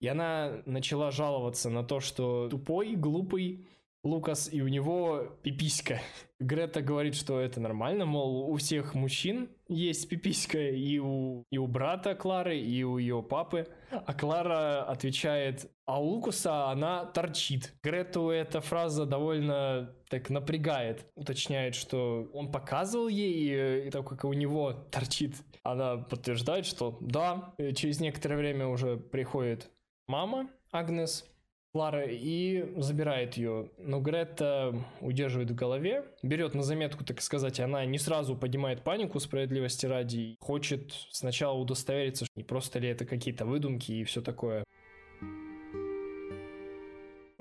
И 0.00 0.08
она 0.08 0.60
начала 0.66 1.12
жаловаться 1.12 1.70
на 1.70 1.84
то, 1.84 2.00
что 2.00 2.48
тупой, 2.48 2.96
глупый, 2.96 3.68
Лукас, 4.04 4.52
и 4.52 4.60
у 4.60 4.68
него 4.68 5.36
пиписька. 5.42 6.00
Грета 6.38 6.82
говорит, 6.82 7.14
что 7.14 7.40
это 7.40 7.60
нормально, 7.60 8.04
мол, 8.04 8.50
у 8.50 8.56
всех 8.56 8.94
мужчин 8.94 9.48
есть 9.66 10.08
пиписька, 10.08 10.58
и 10.70 10.98
у, 10.98 11.44
и 11.50 11.56
у 11.56 11.66
брата 11.66 12.14
Клары, 12.14 12.58
и 12.58 12.84
у 12.84 12.98
ее 12.98 13.22
папы. 13.22 13.66
А 13.90 14.12
Клара 14.12 14.84
отвечает, 14.84 15.70
а 15.86 16.00
у 16.00 16.04
Лукаса 16.04 16.70
она 16.70 17.06
торчит. 17.06 17.72
Грету 17.82 18.28
эта 18.28 18.60
фраза 18.60 19.06
довольно 19.06 19.94
так 20.10 20.28
напрягает. 20.28 21.06
Уточняет, 21.14 21.74
что 21.74 22.28
он 22.34 22.52
показывал 22.52 23.08
ей, 23.08 23.86
и 23.86 23.90
так 23.90 24.06
как 24.06 24.24
у 24.24 24.32
него 24.34 24.72
торчит. 24.72 25.36
Она 25.62 25.96
подтверждает, 25.96 26.66
что 26.66 26.98
да, 27.00 27.54
через 27.74 28.00
некоторое 28.00 28.36
время 28.36 28.66
уже 28.66 28.98
приходит 28.98 29.70
мама 30.06 30.50
Агнес, 30.70 31.24
Клара 31.74 32.04
и 32.06 32.72
забирает 32.76 33.36
ее. 33.36 33.68
Но 33.78 33.98
Грета 33.98 34.80
удерживает 35.00 35.50
в 35.50 35.56
голове, 35.56 36.04
берет 36.22 36.54
на 36.54 36.62
заметку, 36.62 37.04
так 37.04 37.20
сказать, 37.20 37.58
она 37.58 37.84
не 37.84 37.98
сразу 37.98 38.36
поднимает 38.36 38.84
панику 38.84 39.18
справедливости 39.18 39.84
ради, 39.84 40.36
хочет 40.38 40.92
сначала 41.10 41.58
удостовериться, 41.58 42.26
не 42.36 42.44
просто 42.44 42.78
ли 42.78 42.88
это 42.88 43.04
какие-то 43.04 43.44
выдумки 43.44 43.90
и 43.90 44.04
все 44.04 44.22
такое. 44.22 44.62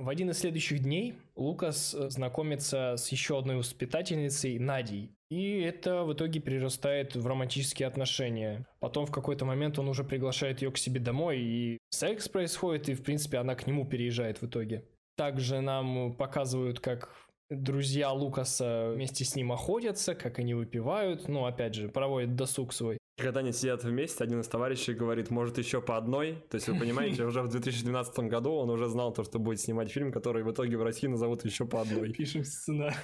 В 0.04 0.10
один 0.10 0.32
из 0.32 0.40
следующих 0.40 0.80
дней 0.80 1.14
Лукас 1.38 1.94
э, 1.94 2.10
знакомится 2.10 2.96
с 2.98 3.08
еще 3.08 3.40
одной 3.40 3.56
воспитательницей 3.56 4.60
Надей. 4.60 5.16
И 5.30 5.62
это 5.62 6.04
в 6.04 6.12
итоге 6.12 6.42
перерастает 6.42 7.16
в 7.16 7.26
романтические 7.26 7.88
отношения. 7.88 8.68
Потом 8.82 9.06
в 9.06 9.12
какой-то 9.12 9.46
момент 9.46 9.80
он 9.80 9.88
уже 9.88 10.04
приглашает 10.04 10.62
ее 10.62 10.72
к 10.74 10.78
себе 10.78 11.00
домой, 11.00 11.40
и 11.40 11.78
секс 11.90 12.28
происходит, 12.28 12.90
и 12.90 12.96
в 12.96 13.02
принципе 13.02 13.38
она 13.38 13.56
к 13.56 13.66
нему 13.66 13.86
переезжает 13.86 14.42
в 14.42 14.46
итоге. 14.46 14.84
Также 15.16 15.62
нам 15.62 16.14
показывают, 16.16 16.82
как 16.82 17.16
друзья 17.50 18.12
Лукаса 18.12 18.92
вместе 18.94 19.24
с 19.24 19.38
ним 19.38 19.54
охотятся, 19.54 20.16
как 20.16 20.38
они 20.38 20.54
выпивают, 20.54 21.30
ну, 21.30 21.46
опять 21.46 21.76
же, 21.76 21.88
проводят 21.88 22.36
досуг 22.36 22.74
свой. 22.74 22.98
Когда 23.18 23.42
они 23.42 23.52
сидят 23.52 23.84
вместе, 23.84 24.24
один 24.24 24.42
из 24.42 24.48
товарищей 24.48 24.94
говорит, 24.94 25.30
может, 25.30 25.60
еще 25.60 25.82
по 25.82 25.98
одной. 25.98 26.44
То 26.50 26.56
есть, 26.56 26.68
вы 26.68 26.80
понимаете, 26.80 27.24
уже 27.26 27.42
в 27.42 27.50
2012 27.50 28.20
году 28.22 28.54
он 28.54 28.70
уже 28.70 28.88
знал 28.88 29.14
то, 29.14 29.24
что 29.24 29.38
будет 29.38 29.60
снимать 29.60 29.92
фильм, 29.92 30.12
который 30.12 30.44
в 30.44 30.52
итоге 30.52 30.78
в 30.78 30.84
России 30.84 31.08
назовут 31.08 31.46
еще 31.46 31.66
по 31.66 31.82
одной. 31.82 32.12
Пишем 32.18 32.44
сценарий. 32.44 32.96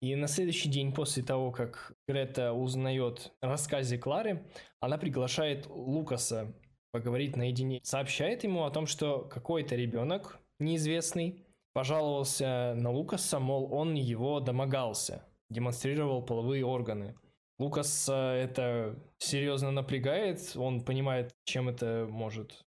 И 0.00 0.16
на 0.16 0.26
следующий 0.26 0.68
день 0.68 0.92
после 0.92 1.22
того, 1.22 1.50
как 1.50 1.94
Грета 2.06 2.52
узнает 2.52 3.32
о 3.40 3.48
рассказе 3.48 3.96
Клары, 3.96 4.46
она 4.80 4.98
приглашает 4.98 5.66
Лукаса 5.66 6.54
поговорить 6.92 7.36
наедине. 7.36 7.80
Сообщает 7.82 8.44
ему 8.44 8.64
о 8.64 8.70
том, 8.70 8.86
что 8.86 9.20
какой-то 9.24 9.76
ребенок 9.76 10.38
неизвестный 10.58 11.46
пожаловался 11.72 12.74
на 12.76 12.90
Лукаса, 12.90 13.40
мол, 13.40 13.72
он 13.72 13.94
его 13.94 14.40
домогался, 14.40 15.24
демонстрировал 15.50 16.22
половые 16.22 16.64
органы. 16.64 17.16
Лукас 17.58 18.08
это 18.08 18.98
серьезно 19.18 19.70
напрягает, 19.70 20.56
он 20.56 20.84
понимает, 20.84 21.34
чем 21.44 21.68
это 21.68 22.06
может 22.10 22.64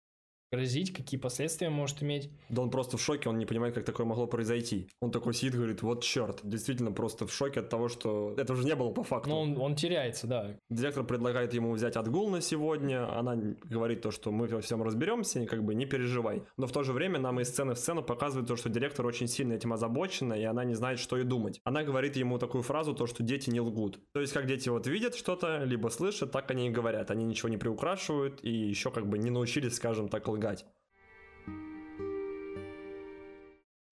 грозить, 0.51 0.91
какие 0.91 1.17
последствия 1.17 1.69
может 1.69 2.03
иметь. 2.03 2.29
Да 2.49 2.61
он 2.61 2.69
просто 2.69 2.97
в 2.97 3.01
шоке, 3.01 3.29
он 3.29 3.37
не 3.37 3.45
понимает, 3.45 3.73
как 3.73 3.85
такое 3.85 4.05
могло 4.05 4.27
произойти. 4.27 4.89
Он 4.99 5.09
такой 5.09 5.33
сидит, 5.33 5.55
говорит, 5.55 5.81
вот 5.81 6.03
черт, 6.03 6.41
действительно 6.43 6.91
просто 6.91 7.25
в 7.25 7.33
шоке 7.33 7.61
от 7.61 7.69
того, 7.69 7.87
что 7.87 8.35
это 8.37 8.51
уже 8.51 8.65
не 8.65 8.75
было 8.75 8.91
по 8.91 9.01
факту. 9.03 9.29
Ну, 9.29 9.39
он, 9.39 9.57
он 9.57 9.75
теряется, 9.75 10.27
да. 10.27 10.57
Директор 10.69 11.05
предлагает 11.05 11.53
ему 11.53 11.71
взять 11.71 11.95
отгул 11.95 12.29
на 12.29 12.41
сегодня, 12.41 13.17
она 13.17 13.37
говорит 13.63 14.01
то, 14.01 14.11
что 14.11 14.31
мы 14.31 14.47
во 14.47 14.59
всем 14.59 14.83
разберемся, 14.83 15.45
как 15.45 15.63
бы 15.63 15.73
не 15.73 15.85
переживай. 15.85 16.43
Но 16.57 16.67
в 16.67 16.73
то 16.73 16.83
же 16.83 16.91
время 16.91 17.17
нам 17.17 17.39
из 17.39 17.47
сцены 17.47 17.73
в 17.73 17.77
сцену 17.77 18.03
показывает 18.03 18.49
то, 18.49 18.57
что 18.57 18.67
директор 18.67 19.05
очень 19.05 19.29
сильно 19.29 19.53
этим 19.53 19.71
озабочена, 19.71 20.33
и 20.33 20.43
она 20.43 20.65
не 20.65 20.75
знает, 20.75 20.99
что 20.99 21.17
и 21.17 21.23
думать. 21.23 21.61
Она 21.63 21.83
говорит 21.83 22.17
ему 22.17 22.39
такую 22.39 22.63
фразу, 22.63 22.93
то, 22.93 23.07
что 23.07 23.23
дети 23.23 23.49
не 23.49 23.61
лгут. 23.61 23.99
То 24.11 24.19
есть, 24.19 24.33
как 24.33 24.47
дети 24.47 24.67
вот 24.67 24.85
видят 24.85 25.15
что-то, 25.15 25.63
либо 25.63 25.87
слышат, 25.87 26.33
так 26.33 26.51
они 26.51 26.67
и 26.67 26.71
говорят. 26.71 27.09
Они 27.09 27.23
ничего 27.23 27.47
не 27.47 27.57
приукрашивают 27.57 28.43
и 28.43 28.51
еще 28.51 28.91
как 28.91 29.07
бы 29.07 29.17
не 29.17 29.29
научились, 29.29 29.75
скажем 29.75 30.09
так, 30.09 30.27
лгать 30.27 30.40
лгать. 30.41 30.65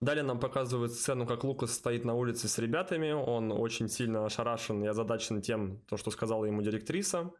Далее 0.01 0.23
нам 0.23 0.39
показывают 0.39 0.93
сцену, 0.93 1.27
как 1.27 1.43
Лукас 1.43 1.73
стоит 1.73 2.05
на 2.05 2.15
улице 2.15 2.47
с 2.47 2.57
ребятами. 2.57 3.11
Он 3.11 3.51
очень 3.51 3.89
сильно 3.89 4.25
ошарашен 4.25 4.83
и 4.83 4.87
озадачен 4.87 5.41
тем, 5.41 5.81
то, 5.87 5.97
что 5.97 6.09
сказала 6.09 6.45
ему 6.45 6.61
директриса. 6.61 7.31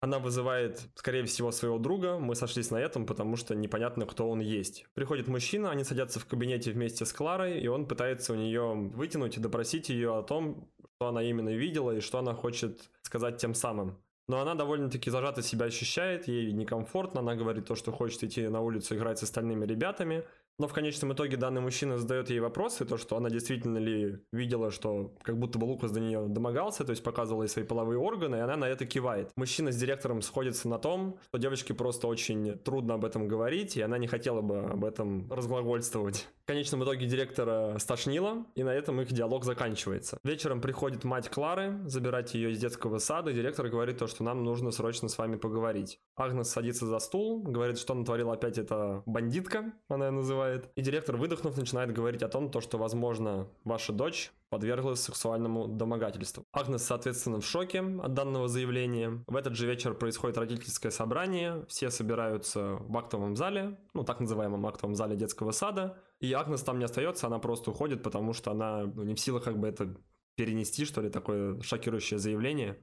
Она 0.00 0.18
вызывает, 0.18 0.80
скорее 0.96 1.24
всего, 1.26 1.52
своего 1.52 1.78
друга. 1.78 2.18
Мы 2.18 2.34
сошлись 2.34 2.72
на 2.72 2.76
этом, 2.76 3.06
потому 3.06 3.36
что 3.36 3.54
непонятно, 3.54 4.04
кто 4.04 4.28
он 4.28 4.40
есть. 4.40 4.84
Приходит 4.94 5.28
мужчина, 5.28 5.70
они 5.70 5.84
садятся 5.84 6.18
в 6.18 6.26
кабинете 6.26 6.72
вместе 6.72 7.06
с 7.06 7.12
Кларой, 7.12 7.60
и 7.60 7.68
он 7.68 7.86
пытается 7.86 8.32
у 8.32 8.36
нее 8.36 8.74
вытянуть 8.74 9.36
и 9.36 9.40
допросить 9.40 9.90
ее 9.90 10.18
о 10.18 10.22
том, 10.24 10.68
что 10.96 11.06
она 11.06 11.22
именно 11.22 11.50
видела 11.50 11.92
и 11.92 12.00
что 12.00 12.18
она 12.18 12.34
хочет 12.34 12.90
сказать 13.02 13.36
тем 13.38 13.54
самым. 13.54 14.02
Но 14.28 14.40
она 14.40 14.54
довольно-таки 14.54 15.10
зажато 15.10 15.42
себя 15.42 15.66
ощущает, 15.66 16.28
ей 16.28 16.52
некомфортно, 16.52 17.20
она 17.20 17.34
говорит 17.34 17.66
то, 17.66 17.74
что 17.74 17.92
хочет 17.92 18.22
идти 18.24 18.48
на 18.48 18.60
улицу 18.60 18.94
играть 18.94 19.18
с 19.18 19.22
остальными 19.22 19.66
ребятами, 19.66 20.24
но 20.58 20.68
в 20.68 20.72
конечном 20.72 21.12
итоге 21.12 21.36
данный 21.36 21.60
мужчина 21.60 21.98
задает 21.98 22.30
ей 22.30 22.40
вопросы, 22.40 22.84
то, 22.84 22.96
что 22.96 23.16
она 23.16 23.30
действительно 23.30 23.78
ли 23.78 24.18
видела, 24.32 24.70
что 24.70 25.14
как 25.22 25.38
будто 25.38 25.58
бы 25.58 25.64
Лукас 25.64 25.90
до 25.90 26.00
нее 26.00 26.26
домогался, 26.28 26.84
то 26.84 26.90
есть 26.90 27.02
показывала 27.02 27.44
ей 27.44 27.48
свои 27.48 27.64
половые 27.64 27.98
органы, 27.98 28.36
и 28.36 28.40
она 28.40 28.56
на 28.56 28.66
это 28.66 28.86
кивает. 28.86 29.30
Мужчина 29.36 29.72
с 29.72 29.76
директором 29.76 30.22
сходится 30.22 30.68
на 30.68 30.78
том, 30.78 31.18
что 31.28 31.38
девочке 31.38 31.74
просто 31.74 32.06
очень 32.06 32.58
трудно 32.58 32.94
об 32.94 33.04
этом 33.04 33.28
говорить, 33.28 33.76
и 33.76 33.82
она 33.82 33.98
не 33.98 34.06
хотела 34.06 34.40
бы 34.42 34.60
об 34.60 34.84
этом 34.84 35.30
разглагольствовать. 35.32 36.28
В 36.42 36.46
конечном 36.46 36.84
итоге 36.84 37.06
директора 37.06 37.78
стошнило, 37.78 38.44
и 38.54 38.62
на 38.62 38.74
этом 38.74 39.00
их 39.00 39.12
диалог 39.12 39.44
заканчивается. 39.44 40.18
Вечером 40.24 40.60
приходит 40.60 41.04
мать 41.04 41.28
Клары 41.28 41.80
забирать 41.86 42.34
ее 42.34 42.50
из 42.50 42.58
детского 42.58 42.98
сада, 42.98 43.30
и 43.30 43.34
директор 43.34 43.68
говорит 43.68 43.98
то, 43.98 44.06
что 44.06 44.22
нам 44.24 44.44
нужно 44.44 44.70
срочно 44.70 45.08
с 45.08 45.16
вами 45.16 45.36
поговорить. 45.36 45.98
Агнес 46.16 46.48
садится 46.48 46.86
за 46.86 46.98
стул, 46.98 47.42
говорит, 47.42 47.78
что 47.78 47.94
натворила 47.94 48.34
опять 48.34 48.58
эта 48.58 49.02
бандитка, 49.06 49.72
она 49.88 50.06
ее 50.06 50.10
называет. 50.12 50.41
И 50.74 50.82
директор, 50.82 51.16
выдохнув, 51.16 51.56
начинает 51.56 51.92
говорить 51.92 52.22
о 52.22 52.28
том, 52.28 52.50
то, 52.50 52.60
что, 52.60 52.78
возможно, 52.78 53.48
ваша 53.64 53.92
дочь 53.92 54.32
подверглась 54.50 55.00
сексуальному 55.00 55.66
домогательству. 55.66 56.44
Агнес, 56.52 56.82
соответственно, 56.82 57.40
в 57.40 57.46
шоке 57.46 57.80
от 57.80 58.14
данного 58.14 58.48
заявления. 58.48 59.24
В 59.26 59.36
этот 59.36 59.56
же 59.56 59.66
вечер 59.66 59.94
происходит 59.94 60.36
родительское 60.38 60.92
собрание, 60.92 61.64
все 61.68 61.90
собираются 61.90 62.76
в 62.80 62.96
актовом 62.96 63.36
зале, 63.36 63.78
ну, 63.94 64.04
так 64.04 64.20
называемом 64.20 64.66
актовом 64.66 64.94
зале 64.94 65.16
детского 65.16 65.52
сада, 65.52 65.96
и 66.20 66.32
Агнес 66.32 66.62
там 66.62 66.78
не 66.78 66.84
остается, 66.84 67.26
она 67.26 67.38
просто 67.38 67.70
уходит, 67.70 68.02
потому 68.02 68.32
что 68.32 68.50
она 68.50 68.84
ну, 68.84 69.02
не 69.02 69.14
в 69.14 69.20
силах 69.20 69.44
как 69.44 69.58
бы 69.58 69.68
это 69.68 69.96
перенести, 70.34 70.84
что 70.84 71.00
ли, 71.00 71.10
такое 71.10 71.60
шокирующее 71.62 72.18
заявление. 72.18 72.78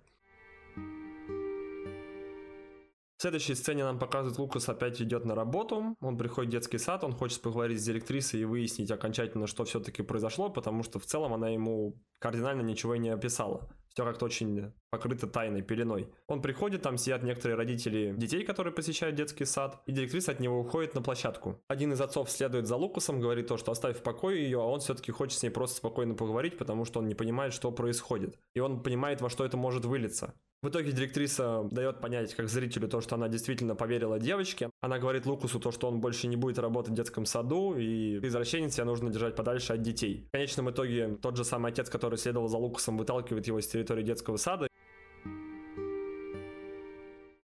В 3.20 3.22
следующей 3.22 3.56
сцене 3.56 3.84
нам 3.84 4.00
показывают, 4.00 4.40
Лукас 4.40 4.70
опять 4.70 5.02
идет 5.02 5.26
на 5.26 5.36
работу, 5.36 5.98
он 6.00 6.18
приходит 6.18 6.52
в 6.52 6.52
детский 6.54 6.78
сад, 6.78 7.04
он 7.04 7.12
хочет 7.12 7.42
поговорить 7.42 7.82
с 7.82 7.84
директрисой 7.84 8.40
и 8.40 8.46
выяснить 8.46 8.90
окончательно, 8.92 9.46
что 9.46 9.66
все-таки 9.66 10.04
произошло, 10.04 10.50
потому 10.50 10.84
что 10.84 11.00
в 11.00 11.06
целом 11.06 11.34
она 11.34 11.50
ему 11.50 12.02
кардинально 12.20 12.62
ничего 12.62 12.96
и 12.96 13.00
не 13.00 13.10
описала. 13.10 13.70
Все 13.90 14.06
как-то 14.06 14.24
очень 14.24 14.72
покрыто 14.90 15.28
тайной, 15.28 15.64
пеленой. 15.64 16.08
Он 16.28 16.42
приходит, 16.42 16.82
там 16.82 16.98
сидят 16.98 17.24
некоторые 17.24 17.58
родители 17.58 18.14
детей, 18.16 18.46
которые 18.46 18.74
посещают 18.74 19.18
детский 19.18 19.44
сад, 19.44 19.82
и 19.86 19.92
директриса 19.92 20.32
от 20.32 20.40
него 20.40 20.58
уходит 20.58 20.96
на 20.96 21.02
площадку. 21.02 21.62
Один 21.68 21.92
из 21.92 22.00
отцов 22.00 22.32
следует 22.32 22.68
за 22.68 22.78
Лукасом, 22.78 23.20
говорит 23.20 23.48
то, 23.48 23.58
что 23.58 23.74
оставь 23.74 23.98
в 23.98 24.02
покое 24.02 24.42
ее, 24.42 24.62
а 24.62 24.66
он 24.66 24.80
все-таки 24.80 25.12
хочет 25.12 25.38
с 25.38 25.44
ней 25.44 25.50
просто 25.50 25.76
спокойно 25.76 26.16
поговорить, 26.16 26.58
потому 26.58 26.86
что 26.86 27.00
он 27.00 27.10
не 27.10 27.16
понимает, 27.16 27.52
что 27.52 27.70
происходит. 27.74 28.40
И 28.54 28.62
он 28.62 28.82
понимает, 28.82 29.20
во 29.20 29.30
что 29.30 29.44
это 29.44 29.58
может 29.58 29.84
вылиться. 29.84 30.36
В 30.62 30.68
итоге 30.68 30.92
директриса 30.92 31.70
дает 31.72 32.02
понять 32.02 32.36
как 32.36 32.50
зрителю 32.50 32.90
то, 32.90 33.00
что 33.00 33.16
она 33.16 33.30
действительно 33.30 33.76
поверила 33.76 34.20
девочке. 34.20 34.70
Она 34.82 35.00
говорит 35.00 35.26
Лукусу 35.26 35.58
то, 35.58 35.72
что 35.72 35.88
он 35.88 36.02
больше 36.02 36.28
не 36.28 36.36
будет 36.36 36.60
работать 36.60 36.92
в 36.92 36.96
детском 36.96 37.26
саду, 37.26 37.78
и 37.78 38.18
извращенец 38.18 38.74
себя 38.74 38.84
нужно 38.84 39.10
держать 39.10 39.38
подальше 39.38 39.72
от 39.72 39.82
детей. 39.82 40.26
В 40.28 40.32
конечном 40.34 40.70
итоге 40.70 41.16
тот 41.22 41.38
же 41.38 41.46
самый 41.46 41.72
отец, 41.72 41.90
который 41.90 42.18
следовал 42.18 42.50
за 42.50 42.58
Лукусом, 42.58 42.98
выталкивает 42.98 43.48
его 43.48 43.62
с 43.62 43.68
территории 43.68 44.04
детского 44.04 44.36
сада. 44.36 44.68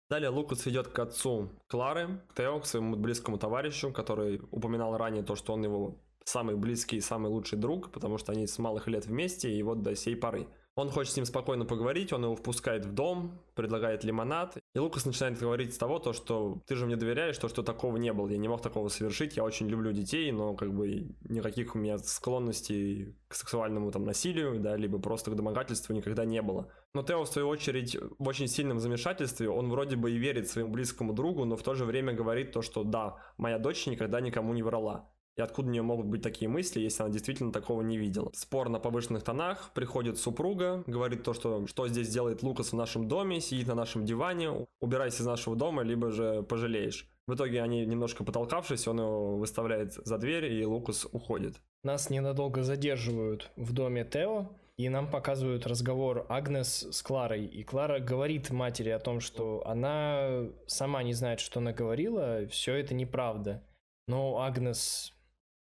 Далее 0.08 0.30
Лукас 0.30 0.66
идет 0.66 0.88
к 0.88 0.98
отцу 0.98 1.50
Клары, 1.66 2.22
к 2.30 2.34
Тео, 2.36 2.60
к 2.60 2.64
своему 2.64 2.96
близкому 2.96 3.36
товарищу, 3.36 3.92
который 3.92 4.40
упоминал 4.50 4.96
ранее 4.96 5.22
то, 5.22 5.36
что 5.36 5.52
он 5.52 5.62
его 5.62 5.98
самый 6.24 6.56
близкий 6.56 6.96
и 6.96 7.00
самый 7.02 7.28
лучший 7.28 7.58
друг, 7.58 7.90
потому 7.92 8.16
что 8.16 8.32
они 8.32 8.46
с 8.46 8.58
малых 8.58 8.86
лет 8.88 9.04
вместе, 9.04 9.50
и 9.50 9.62
вот 9.62 9.82
до 9.82 9.94
сей 9.94 10.16
поры. 10.16 10.48
Он 10.76 10.90
хочет 10.90 11.12
с 11.12 11.16
ним 11.16 11.24
спокойно 11.24 11.64
поговорить, 11.64 12.12
он 12.12 12.24
его 12.24 12.34
впускает 12.34 12.84
в 12.84 12.92
дом, 12.92 13.40
предлагает 13.54 14.02
лимонад. 14.02 14.56
И 14.74 14.78
Лукас 14.80 15.06
начинает 15.06 15.38
говорить 15.38 15.72
с 15.72 15.78
того, 15.78 16.00
то, 16.00 16.12
что 16.12 16.62
ты 16.66 16.74
же 16.74 16.86
мне 16.86 16.96
доверяешь, 16.96 17.38
то, 17.38 17.48
что 17.48 17.62
такого 17.62 17.96
не 17.96 18.12
было. 18.12 18.28
Я 18.28 18.38
не 18.38 18.48
мог 18.48 18.60
такого 18.60 18.88
совершить, 18.88 19.36
я 19.36 19.44
очень 19.44 19.68
люблю 19.68 19.92
детей, 19.92 20.32
но 20.32 20.54
как 20.54 20.74
бы 20.74 21.14
никаких 21.28 21.76
у 21.76 21.78
меня 21.78 21.98
склонностей 21.98 23.14
к 23.28 23.36
сексуальному 23.36 23.92
там 23.92 24.04
насилию, 24.04 24.58
да, 24.58 24.76
либо 24.76 24.98
просто 24.98 25.30
к 25.30 25.36
домогательству 25.36 25.94
никогда 25.94 26.24
не 26.24 26.42
было. 26.42 26.72
Но 26.92 27.04
Тео, 27.04 27.22
в 27.22 27.28
свою 27.28 27.48
очередь, 27.48 27.96
в 28.18 28.26
очень 28.26 28.48
сильном 28.48 28.80
замешательстве, 28.80 29.48
он 29.48 29.70
вроде 29.70 29.94
бы 29.94 30.10
и 30.10 30.18
верит 30.18 30.48
своему 30.48 30.72
близкому 30.72 31.12
другу, 31.12 31.44
но 31.44 31.56
в 31.56 31.62
то 31.62 31.74
же 31.74 31.84
время 31.84 32.14
говорит 32.14 32.50
то, 32.50 32.62
что 32.62 32.82
да, 32.82 33.16
моя 33.36 33.60
дочь 33.60 33.86
никогда 33.86 34.20
никому 34.20 34.52
не 34.54 34.64
врала. 34.64 35.08
И 35.36 35.40
откуда 35.40 35.68
у 35.68 35.70
нее 35.72 35.82
могут 35.82 36.06
быть 36.06 36.22
такие 36.22 36.48
мысли, 36.48 36.80
если 36.80 37.02
она 37.02 37.12
действительно 37.12 37.52
такого 37.52 37.82
не 37.82 37.98
видела? 37.98 38.30
Спор 38.34 38.68
на 38.68 38.78
повышенных 38.78 39.24
тонах, 39.24 39.72
приходит 39.74 40.18
супруга, 40.18 40.84
говорит 40.86 41.24
то, 41.24 41.32
что 41.34 41.66
что 41.66 41.88
здесь 41.88 42.08
делает 42.08 42.42
Лукас 42.42 42.72
в 42.72 42.76
нашем 42.76 43.08
доме, 43.08 43.40
сидит 43.40 43.66
на 43.66 43.74
нашем 43.74 44.04
диване, 44.04 44.66
убирайся 44.80 45.22
из 45.22 45.26
нашего 45.26 45.56
дома, 45.56 45.82
либо 45.82 46.10
же 46.10 46.42
пожалеешь. 46.42 47.08
В 47.26 47.34
итоге 47.34 47.62
они 47.62 47.84
немножко 47.86 48.22
потолкавшись, 48.22 48.86
он 48.86 49.00
его 49.00 49.36
выставляет 49.36 49.94
за 49.94 50.18
дверь, 50.18 50.52
и 50.52 50.64
Лукас 50.64 51.06
уходит. 51.10 51.56
Нас 51.82 52.10
ненадолго 52.10 52.62
задерживают 52.62 53.50
в 53.56 53.72
доме 53.72 54.04
Тео, 54.04 54.50
и 54.76 54.88
нам 54.88 55.10
показывают 55.10 55.66
разговор 55.66 56.26
Агнес 56.28 56.88
с 56.90 57.02
Кларой. 57.02 57.46
И 57.46 57.62
Клара 57.62 58.00
говорит 58.00 58.50
матери 58.50 58.90
о 58.90 58.98
том, 58.98 59.20
что 59.20 59.66
она 59.66 60.48
сама 60.66 61.02
не 61.02 61.14
знает, 61.14 61.40
что 61.40 61.60
она 61.60 61.72
говорила, 61.72 62.46
все 62.48 62.74
это 62.74 62.92
неправда. 62.92 63.62
Но 64.06 64.40
Агнес 64.40 65.13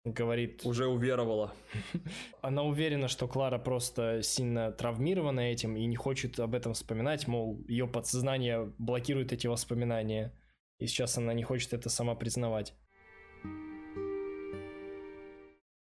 говорит... 0.04 0.64
Уже 0.64 0.86
уверовала. 0.86 1.54
Она 2.42 2.62
уверена, 2.62 3.08
что 3.08 3.28
Клара 3.28 3.58
просто 3.58 4.22
сильно 4.22 4.72
травмирована 4.72 5.40
этим 5.40 5.76
и 5.76 5.84
не 5.86 5.96
хочет 5.96 6.38
об 6.40 6.54
этом 6.54 6.74
вспоминать, 6.74 7.26
мол, 7.26 7.60
ее 7.68 7.86
подсознание 7.86 8.72
блокирует 8.78 9.32
эти 9.32 9.46
воспоминания, 9.46 10.32
и 10.78 10.86
сейчас 10.86 11.18
она 11.18 11.32
не 11.32 11.42
хочет 11.42 11.72
это 11.72 11.88
сама 11.88 12.14
признавать. 12.14 12.74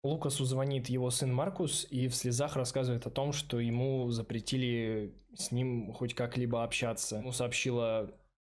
Лукасу 0.01 0.45
звонит 0.45 0.87
его 0.87 1.09
сын 1.09 1.33
Маркус 1.33 1.85
и 1.89 2.07
в 2.07 2.15
слезах 2.15 2.55
рассказывает 2.55 3.05
о 3.05 3.09
том, 3.09 3.33
что 3.33 3.59
ему 3.59 4.09
запретили 4.11 5.13
с 5.35 5.51
ним 5.51 5.91
хоть 5.91 6.13
как-либо 6.13 6.63
общаться. 6.63 7.17
Ему 7.17 7.33
сообщила 7.33 8.09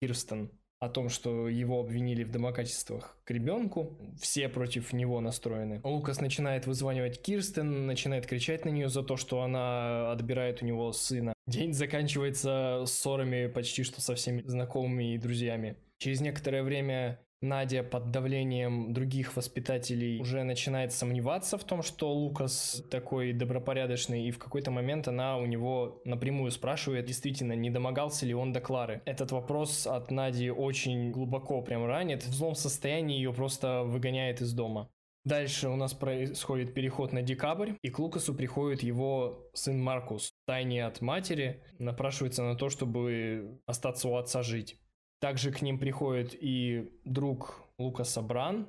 Кирстен, 0.03 0.51
о 0.81 0.89
том, 0.89 1.11
что 1.11 1.49
его 1.49 1.79
обвинили 1.79 2.25
в 2.25 2.31
домогательствах 2.31 3.19
к 3.25 3.31
ребенку. 3.31 3.99
Все 4.19 4.49
против 4.49 4.95
него 4.95 5.21
настроены. 5.21 5.81
Лукас 5.85 6.21
начинает 6.21 6.67
вызванивать 6.67 7.21
Кирстен, 7.21 7.87
начинает 7.87 8.27
кричать 8.27 8.65
на 8.65 8.71
нее 8.71 8.89
за 8.89 9.03
то, 9.03 9.17
что 9.17 9.43
она 9.43 10.11
отбирает 10.11 10.63
у 10.63 10.67
него 10.67 10.93
сына. 10.93 11.35
День 11.47 11.75
заканчивается 11.75 12.85
ссорами 12.87 13.47
почти 13.47 13.83
что 13.83 14.01
со 14.01 14.15
всеми 14.15 14.43
знакомыми 14.47 15.15
и 15.15 15.19
друзьями. 15.19 15.77
Через 15.99 16.23
некоторое 16.23 16.63
время 16.63 17.21
Надя 17.43 17.83
под 17.83 18.11
давлением 18.11 18.93
других 18.93 19.35
воспитателей 19.35 20.21
уже 20.21 20.43
начинает 20.43 20.93
сомневаться 20.93 21.57
в 21.57 21.65
том, 21.65 21.83
что 21.83 22.13
Лукас 22.13 22.85
такой 22.91 23.33
добропорядочный, 23.33 24.29
и 24.29 24.31
в 24.31 24.39
какой-то 24.39 24.71
момент 24.71 25.09
она 25.09 25.39
у 25.39 25.47
него 25.47 26.03
напрямую 26.05 26.51
спрашивает, 26.51 27.07
действительно, 27.07 27.55
не 27.55 27.71
домогался 27.71 28.27
ли 28.27 28.35
он 28.35 28.53
до 28.53 28.61
Клары. 28.61 29.01
Этот 29.07 29.33
вопрос 29.33 29.87
от 29.87 30.11
Нади 30.11 30.51
очень 30.51 31.11
глубоко 31.13 31.63
прям 31.63 31.87
ранит. 31.87 32.25
В 32.25 32.35
злом 32.35 32.55
состоянии 32.55 33.17
ее 33.17 33.33
просто 33.33 33.85
выгоняет 33.85 34.43
из 34.43 34.53
дома. 34.53 34.91
Дальше 35.25 35.69
у 35.69 35.77
нас 35.77 35.95
происходит 35.95 36.75
переход 36.75 37.13
на 37.13 37.23
декабрь, 37.23 37.73
и 37.83 37.89
к 37.89 37.99
Лукасу 37.99 38.35
приходит 38.35 38.83
его 38.83 39.51
сын 39.55 39.79
Маркус, 39.83 40.33
тайне 40.47 40.85
от 40.85 41.01
матери, 41.01 41.63
напрашивается 41.79 42.43
на 42.43 42.55
то, 42.55 42.69
чтобы 42.69 43.61
остаться 43.67 44.09
у 44.09 44.17
отца 44.17 44.43
жить. 44.43 44.79
Также 45.21 45.53
к 45.53 45.61
ним 45.61 45.79
приходит 45.79 46.35
и 46.35 46.91
друг 47.05 47.69
Лукаса 47.79 48.23
Бран, 48.23 48.69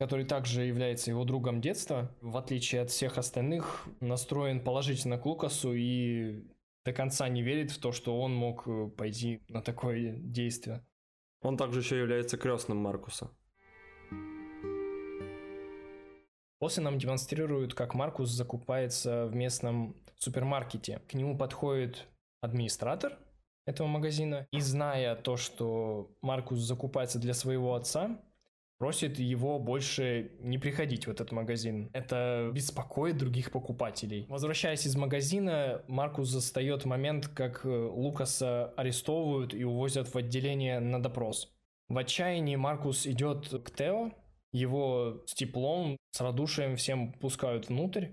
который 0.00 0.24
также 0.24 0.64
является 0.64 1.10
его 1.10 1.24
другом 1.24 1.60
детства. 1.60 2.12
В 2.20 2.36
отличие 2.36 2.80
от 2.80 2.90
всех 2.90 3.18
остальных, 3.18 3.86
настроен 4.00 4.64
положительно 4.64 5.16
к 5.16 5.26
Лукасу 5.26 5.72
и 5.74 6.44
до 6.84 6.92
конца 6.92 7.28
не 7.28 7.42
верит 7.42 7.70
в 7.70 7.80
то, 7.80 7.92
что 7.92 8.20
он 8.20 8.34
мог 8.34 8.66
э, 8.66 8.88
пойти 8.88 9.40
на 9.48 9.62
такое 9.62 10.14
действие. 10.16 10.84
Он 11.40 11.56
также 11.56 11.78
еще 11.78 11.98
является 11.98 12.36
крестным 12.36 12.78
Маркуса. 12.78 13.30
После 16.58 16.82
нам 16.82 16.98
демонстрируют, 16.98 17.74
как 17.74 17.94
Маркус 17.94 18.30
закупается 18.30 19.26
в 19.26 19.36
местном 19.36 19.96
супермаркете. 20.16 21.00
К 21.08 21.14
нему 21.14 21.38
подходит 21.38 22.08
администратор 22.40 23.18
этого 23.66 23.86
магазина. 23.86 24.46
И 24.52 24.60
зная 24.60 25.14
то, 25.16 25.36
что 25.36 26.10
Маркус 26.22 26.58
закупается 26.58 27.18
для 27.18 27.34
своего 27.34 27.74
отца, 27.74 28.20
просит 28.82 29.20
его 29.20 29.60
больше 29.60 30.32
не 30.40 30.58
приходить 30.58 31.06
в 31.06 31.10
этот 31.10 31.30
магазин. 31.30 31.88
Это 31.92 32.50
беспокоит 32.52 33.16
других 33.16 33.52
покупателей. 33.52 34.26
Возвращаясь 34.28 34.86
из 34.86 34.96
магазина, 34.96 35.84
Маркус 35.86 36.28
застает 36.28 36.84
момент, 36.84 37.28
как 37.28 37.64
э, 37.64 37.68
Лукаса 37.68 38.74
арестовывают 38.76 39.54
и 39.54 39.62
увозят 39.62 40.12
в 40.12 40.16
отделение 40.16 40.80
на 40.80 41.00
допрос. 41.00 41.52
В 41.88 41.96
отчаянии 41.96 42.56
Маркус 42.56 43.06
идет 43.06 43.48
к 43.62 43.70
Тео, 43.70 44.10
его 44.52 45.22
с 45.26 45.34
теплом, 45.34 45.96
с 46.10 46.20
радушием 46.20 46.76
всем 46.76 47.12
пускают 47.12 47.68
внутрь. 47.68 48.08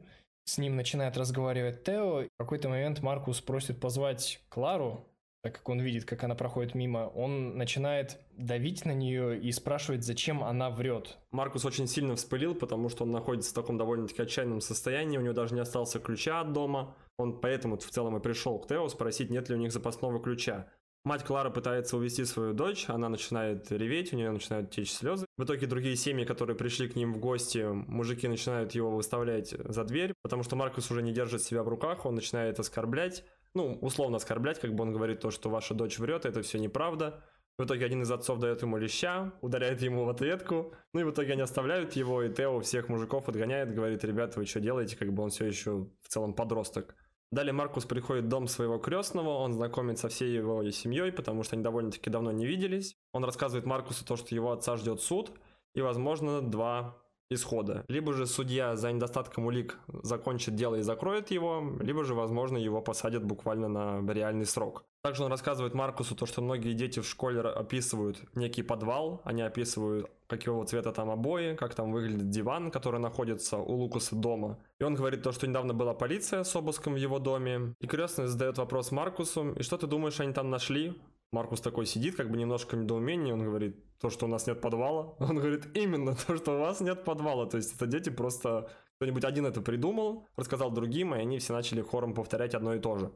С 0.46 0.60
ним 0.60 0.76
начинает 0.76 1.18
разговаривать 1.18 1.84
Тео. 1.84 2.26
В 2.26 2.38
какой-то 2.38 2.70
момент 2.70 3.02
Маркус 3.02 3.42
просит 3.42 3.80
позвать 3.80 4.40
Клару, 4.50 5.06
так 5.42 5.56
как 5.56 5.70
он 5.70 5.80
видит, 5.80 6.06
как 6.06 6.24
она 6.24 6.36
проходит 6.36 6.76
мимо, 6.76 7.08
он 7.16 7.58
начинает 7.58 8.18
давить 8.32 8.86
на 8.86 8.94
нее 8.94 9.40
и 9.40 9.52
спрашивает, 9.52 10.04
зачем 10.04 10.44
она 10.44 10.70
врет. 10.70 11.18
Маркус 11.32 11.64
очень 11.64 11.88
сильно 11.88 12.16
вспылил, 12.16 12.56
потому 12.56 12.90
что 12.90 13.04
он 13.04 13.12
находится 13.12 13.52
в 13.52 13.54
таком 13.54 13.78
довольно-таки 13.78 14.22
отчаянном 14.22 14.60
состоянии, 14.60 15.18
у 15.18 15.22
него 15.22 15.34
даже 15.34 15.56
не 15.56 15.62
остался 15.62 16.00
ключа 16.00 16.42
от 16.42 16.52
дома. 16.52 16.96
Он 17.18 17.40
поэтому 17.40 17.78
в 17.78 17.90
целом 17.90 18.18
и 18.18 18.22
пришел 18.22 18.60
к 18.60 18.68
Тео 18.68 18.88
спросить, 18.90 19.30
нет 19.30 19.50
ли 19.50 19.56
у 19.56 19.60
них 19.60 19.72
запасного 19.72 20.22
ключа. 20.22 20.68
Мать 21.06 21.24
Клара 21.24 21.50
пытается 21.50 21.96
увести 21.96 22.26
свою 22.26 22.54
дочь, 22.54 22.90
она 22.90 23.08
начинает 23.08 23.72
реветь, 23.72 24.12
у 24.12 24.18
нее 24.18 24.32
начинают 24.32 24.70
течь 24.70 24.92
слезы. 24.92 25.26
В 25.38 25.46
итоге 25.46 25.66
другие 25.66 25.96
семьи, 25.96 26.26
которые 26.26 26.58
пришли 26.58 26.90
к 26.90 26.96
ним 26.98 27.14
в 27.14 27.20
гости, 27.20 27.66
мужики 27.66 28.28
начинают 28.28 28.74
его 28.74 28.92
выставлять 28.92 29.52
за 29.52 29.86
дверь, 29.86 30.14
потому 30.22 30.44
что 30.44 30.58
Маркус 30.58 30.92
уже 30.92 31.02
не 31.02 31.14
держит 31.14 31.42
себя 31.42 31.64
в 31.64 31.70
руках, 31.70 32.06
он 32.06 32.16
начинает 32.16 32.60
оскорблять 32.60 33.24
ну, 33.54 33.78
условно 33.82 34.18
оскорблять, 34.18 34.60
как 34.60 34.74
бы 34.74 34.84
он 34.84 34.92
говорит 34.92 35.20
то, 35.20 35.32
что 35.32 35.50
ваша 35.50 35.74
дочь 35.74 36.00
врет, 36.00 36.26
это 36.26 36.42
все 36.42 36.60
неправда. 36.60 37.24
В 37.58 37.66
итоге 37.66 37.86
один 37.86 38.04
из 38.04 38.12
отцов 38.12 38.40
дает 38.40 38.62
ему 38.62 38.78
леща, 38.78 39.34
ударяет 39.42 39.82
ему 39.82 40.06
в 40.06 40.10
ответку. 40.10 40.74
Ну 40.94 41.02
и 41.02 41.04
в 41.04 41.12
итоге 41.12 41.34
они 41.34 41.42
оставляют 41.42 41.94
его, 41.94 42.24
и 42.24 42.34
Тео 42.34 42.62
всех 42.62 42.88
мужиков 42.88 43.28
отгоняет, 43.28 43.76
говорит, 43.76 44.04
ребята, 44.06 44.40
вы 44.40 44.46
что 44.46 44.62
делаете, 44.62 44.96
как 44.96 45.12
бы 45.12 45.24
он 45.24 45.30
все 45.30 45.46
еще 45.46 45.90
в 46.02 46.08
целом 46.08 46.34
подросток. 46.34 46.96
Далее 47.32 47.54
Маркус 47.54 47.86
приходит 47.86 48.26
в 48.26 48.28
дом 48.30 48.48
своего 48.48 48.80
крестного, 48.80 49.30
он 49.30 49.54
знакомит 49.54 50.00
со 50.00 50.08
всей 50.08 50.34
его 50.34 50.68
семьей, 50.72 51.12
потому 51.12 51.44
что 51.44 51.56
они 51.56 51.64
довольно-таки 51.64 52.10
давно 52.10 52.32
не 52.32 52.48
виделись. 52.48 52.96
Он 53.12 53.24
рассказывает 53.26 53.66
Маркусу 53.66 54.06
то, 54.06 54.16
что 54.16 54.34
его 54.34 54.52
отца 54.52 54.78
ждет 54.78 55.02
суд, 55.02 55.32
и, 55.76 55.82
возможно, 55.82 56.42
два 56.42 56.98
исхода. 57.30 57.86
Либо 57.88 58.14
же 58.14 58.26
судья 58.26 58.76
за 58.76 58.92
недостатком 58.92 59.46
улик 59.46 59.78
закончит 60.04 60.56
дело 60.56 60.76
и 60.76 60.82
закроет 60.82 61.32
его, 61.32 61.64
либо 61.80 62.04
же, 62.04 62.14
возможно, 62.16 62.58
его 62.58 62.82
посадят 62.82 63.24
буквально 63.24 63.68
на 63.68 64.14
реальный 64.14 64.46
срок. 64.46 64.84
Также 65.02 65.24
он 65.24 65.32
рассказывает 65.32 65.74
Маркусу 65.74 66.16
то, 66.16 66.26
что 66.26 66.42
многие 66.42 66.74
дети 66.74 67.00
в 67.00 67.08
школе 67.08 67.40
описывают 67.40 68.18
некий 68.36 68.64
подвал, 68.64 69.22
они 69.24 69.42
описывают, 69.42 70.12
какого 70.28 70.66
цвета 70.66 70.92
там 70.92 71.10
обои, 71.10 71.56
как 71.56 71.74
там 71.74 71.94
выглядит 71.94 72.30
диван, 72.30 72.70
который 72.70 73.00
находится 73.00 73.58
у 73.58 73.76
Лукаса 73.76 74.16
дома. 74.16 74.60
И 74.80 74.84
он 74.84 74.96
говорит 74.96 75.24
то, 75.24 75.32
что 75.32 75.48
недавно 75.48 75.74
была 75.74 75.94
полиция 75.94 76.44
с 76.44 76.54
обыском 76.56 76.94
в 76.94 76.98
его 76.98 77.20
доме. 77.20 77.76
И 77.80 77.88
крестный 77.88 78.28
задает 78.28 78.58
вопрос 78.58 78.92
Маркусу, 78.92 79.54
и 79.54 79.64
что 79.64 79.78
ты 79.78 79.88
думаешь, 79.88 80.20
они 80.20 80.34
там 80.34 80.50
нашли? 80.50 81.00
Маркус 81.32 81.62
такой 81.62 81.86
сидит, 81.86 82.16
как 82.16 82.32
бы 82.32 82.38
немножко 82.38 82.76
в 82.76 82.80
недоумении, 82.80 83.32
он 83.32 83.44
говорит, 83.44 83.78
то, 84.00 84.10
что 84.10 84.26
у 84.26 84.30
нас 84.30 84.48
нет 84.48 84.62
подвала. 84.62 85.16
Он 85.20 85.36
говорит, 85.36 85.68
именно 85.76 86.16
то, 86.16 86.38
что 86.38 86.56
у 86.56 86.60
вас 86.60 86.80
нет 86.82 87.04
подвала. 87.04 87.46
То 87.46 87.58
есть 87.58 87.76
это 87.76 87.86
дети 87.86 88.10
просто... 88.10 88.70
Кто-нибудь 88.96 89.24
один 89.24 89.46
это 89.46 89.62
придумал, 89.62 90.28
рассказал 90.36 90.72
другим, 90.72 91.16
и 91.16 91.20
они 91.20 91.40
все 91.40 91.54
начали 91.54 91.82
хором 91.82 92.14
повторять 92.14 92.54
одно 92.54 92.74
и 92.74 92.80
то 92.80 92.98
же. 92.98 93.12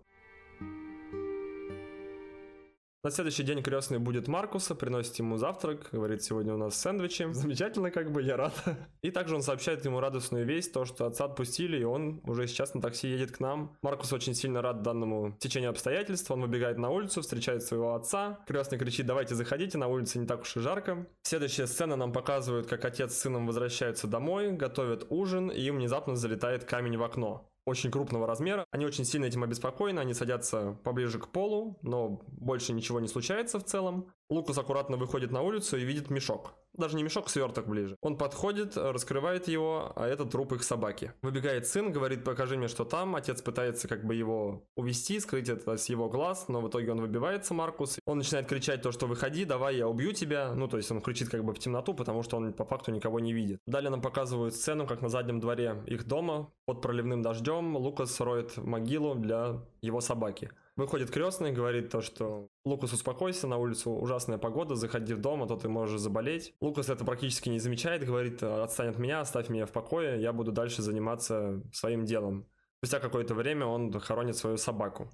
На 3.06 3.12
следующий 3.12 3.44
день 3.44 3.62
крестный 3.62 4.00
будет 4.00 4.30
Маркуса, 4.30 4.76
приносит 4.76 5.13
ему 5.18 5.36
завтрак, 5.36 5.89
говорит, 5.92 6.24
сегодня 6.24 6.54
у 6.54 6.58
нас 6.58 6.80
сэндвичи. 6.80 7.28
Замечательно, 7.34 7.92
как 7.92 8.13
бы, 8.13 8.22
я 8.22 8.38
рад. 8.38 8.54
И 9.02 9.12
также 9.12 9.36
он 9.36 9.42
сообщает 9.42 9.84
ему 9.84 10.00
радостную 10.00 10.46
весть, 10.46 10.72
то, 10.72 10.86
что 10.86 11.06
отца 11.06 11.26
отпустили, 11.26 11.78
и 11.78 11.84
он 11.84 12.22
уже 12.24 12.48
сейчас 12.48 12.74
на 12.74 12.82
такси 12.82 13.10
едет 13.10 13.34
к 13.34 13.42
нам. 13.42 13.76
Маркус 13.82 14.13
очень 14.13 14.34
сильно 14.34 14.62
рад 14.62 14.84
данному 14.84 15.36
течению 15.38 15.72
обстоятельств, 15.72 16.32
он 16.32 16.44
выбегает 16.44 16.78
на 16.78 16.92
улицу, 16.92 17.22
встречает 17.22 17.63
своего 17.63 17.94
отца. 17.94 18.39
Крестный 18.48 18.80
кричит, 18.80 19.06
давайте 19.06 19.36
заходите, 19.36 19.78
на 19.78 19.89
улице 19.89 20.18
не 20.18 20.26
так 20.26 20.44
уж 20.44 20.56
и 20.56 20.62
жарко. 20.62 21.06
Следующая 21.24 21.68
сцена 21.68 21.98
нам 21.98 22.13
показывает, 22.13 22.68
как 22.68 22.86
отец 22.86 23.16
с 23.16 23.20
сыном 23.20 23.48
возвращаются 23.48 24.08
домой, 24.08 24.54
готовят 24.54 25.08
ужин, 25.10 25.50
и 25.50 25.60
им 25.60 25.76
внезапно 25.76 26.16
залетает 26.16 26.63
камень 26.63 26.98
в 26.98 27.04
окно 27.04 27.50
очень 27.65 27.91
крупного 27.91 28.28
размера. 28.28 28.65
Они 28.71 28.86
очень 28.86 29.06
сильно 29.06 29.26
этим 29.26 29.43
обеспокоены, 29.43 29.99
они 29.99 30.13
садятся 30.13 30.78
поближе 30.84 31.19
к 31.19 31.30
полу, 31.30 31.78
но 31.82 32.21
больше 32.28 32.73
ничего 32.73 32.99
не 32.99 33.08
случается 33.08 33.60
в 33.60 33.63
целом. 33.63 34.08
Лукас 34.34 34.58
аккуратно 34.58 34.98
выходит 34.98 35.32
на 35.32 35.41
улицу 35.41 35.78
и 35.78 35.84
видит 35.84 36.10
мешок. 36.10 36.54
Даже 36.74 36.96
не 36.96 37.04
мешок, 37.04 37.30
сверток 37.30 37.67
ближе. 37.67 37.96
Он 38.02 38.17
подходит, 38.17 38.76
раскрывает 38.76 39.48
его, 39.48 39.93
а 39.96 40.08
это 40.08 40.26
труп 40.26 40.54
их 40.54 40.63
собаки. 40.63 41.13
Выбегает 41.22 41.67
сын, 41.67 41.91
говорит, 41.91 42.24
покажи 42.24 42.58
мне, 42.58 42.67
что 42.67 42.84
там. 42.84 43.15
Отец 43.15 43.43
пытается 43.43 43.88
как 43.88 44.04
бы 44.04 44.15
его 44.15 44.63
увести, 44.76 45.19
скрыть 45.19 45.50
это 45.50 45.78
с 45.78 45.88
его 45.88 46.10
глаз, 46.10 46.48
но 46.48 46.62
в 46.62 46.69
итоге 46.69 46.91
он 46.91 47.02
выбивается, 47.02 47.54
Маркус. 47.54 48.00
Он 48.06 48.17
начинает 48.17 48.48
кричать 48.48 48.82
то, 48.82 48.91
что 48.91 49.06
выходи, 49.06 49.46
давай, 49.46 49.78
я 49.78 49.88
убью 49.88 50.13
тебя. 50.13 50.54
Ну, 50.56 50.67
то 50.67 50.78
есть 50.78 50.89
он 50.89 51.02
кричит 51.02 51.30
как 51.30 51.43
бы 51.43 51.54
в 51.54 51.60
темноту, 51.60 51.93
потому 51.93 52.24
что 52.24 52.38
он 52.38 52.54
по 52.54 52.65
факту 52.65 52.91
никого 52.91 53.19
не 53.19 53.34
видит. 53.34 53.60
Далее 53.67 53.91
нам 53.91 54.02
показывают 54.02 54.56
сцену, 54.56 54.88
как 54.88 55.02
на 55.02 55.10
заднем 55.10 55.39
дворе 55.39 55.84
их 55.86 56.08
дома 56.08 56.52
под 56.65 56.82
проливным 56.82 57.22
дождем 57.22 57.78
Лукас 57.78 58.19
роет 58.19 58.58
могилу 58.58 59.13
для 59.13 59.62
его 59.82 60.02
собаки. 60.02 60.50
Выходит 60.76 61.12
крестный, 61.12 61.52
говорит 61.52 61.92
то, 61.92 62.02
что 62.02 62.50
Лукас, 62.66 62.94
успокойся, 62.94 63.46
на 63.46 63.58
улицу 63.58 63.92
ужасная 63.92 64.40
погода, 64.40 64.74
заходи 64.74 65.14
в 65.14 65.22
дом, 65.22 65.44
а 65.44 65.48
то 65.48 65.56
ты 65.56 65.70
можешь 65.70 66.02
заболеть. 66.02 66.56
Лукас 66.62 66.90
это 66.90 67.06
практически 67.06 67.50
не 67.50 67.60
замечает, 67.60 68.04
говорит, 68.04 68.42
отстань 68.42 68.90
от 68.90 68.98
меня, 68.98 69.20
оставь 69.20 69.50
меня 69.50 69.68
в 69.68 69.72
покое, 69.72 70.20
я 70.20 70.34
буду 70.34 70.52
дальше 70.52 70.82
заниматься 70.82 71.62
своим 71.72 72.06
делом. 72.06 72.48
Спустя 72.80 73.00
какое-то 73.00 73.36
время 73.36 73.68
он 73.68 73.92
хоронит 74.00 74.36
свою 74.36 74.58
собаку. 74.58 75.12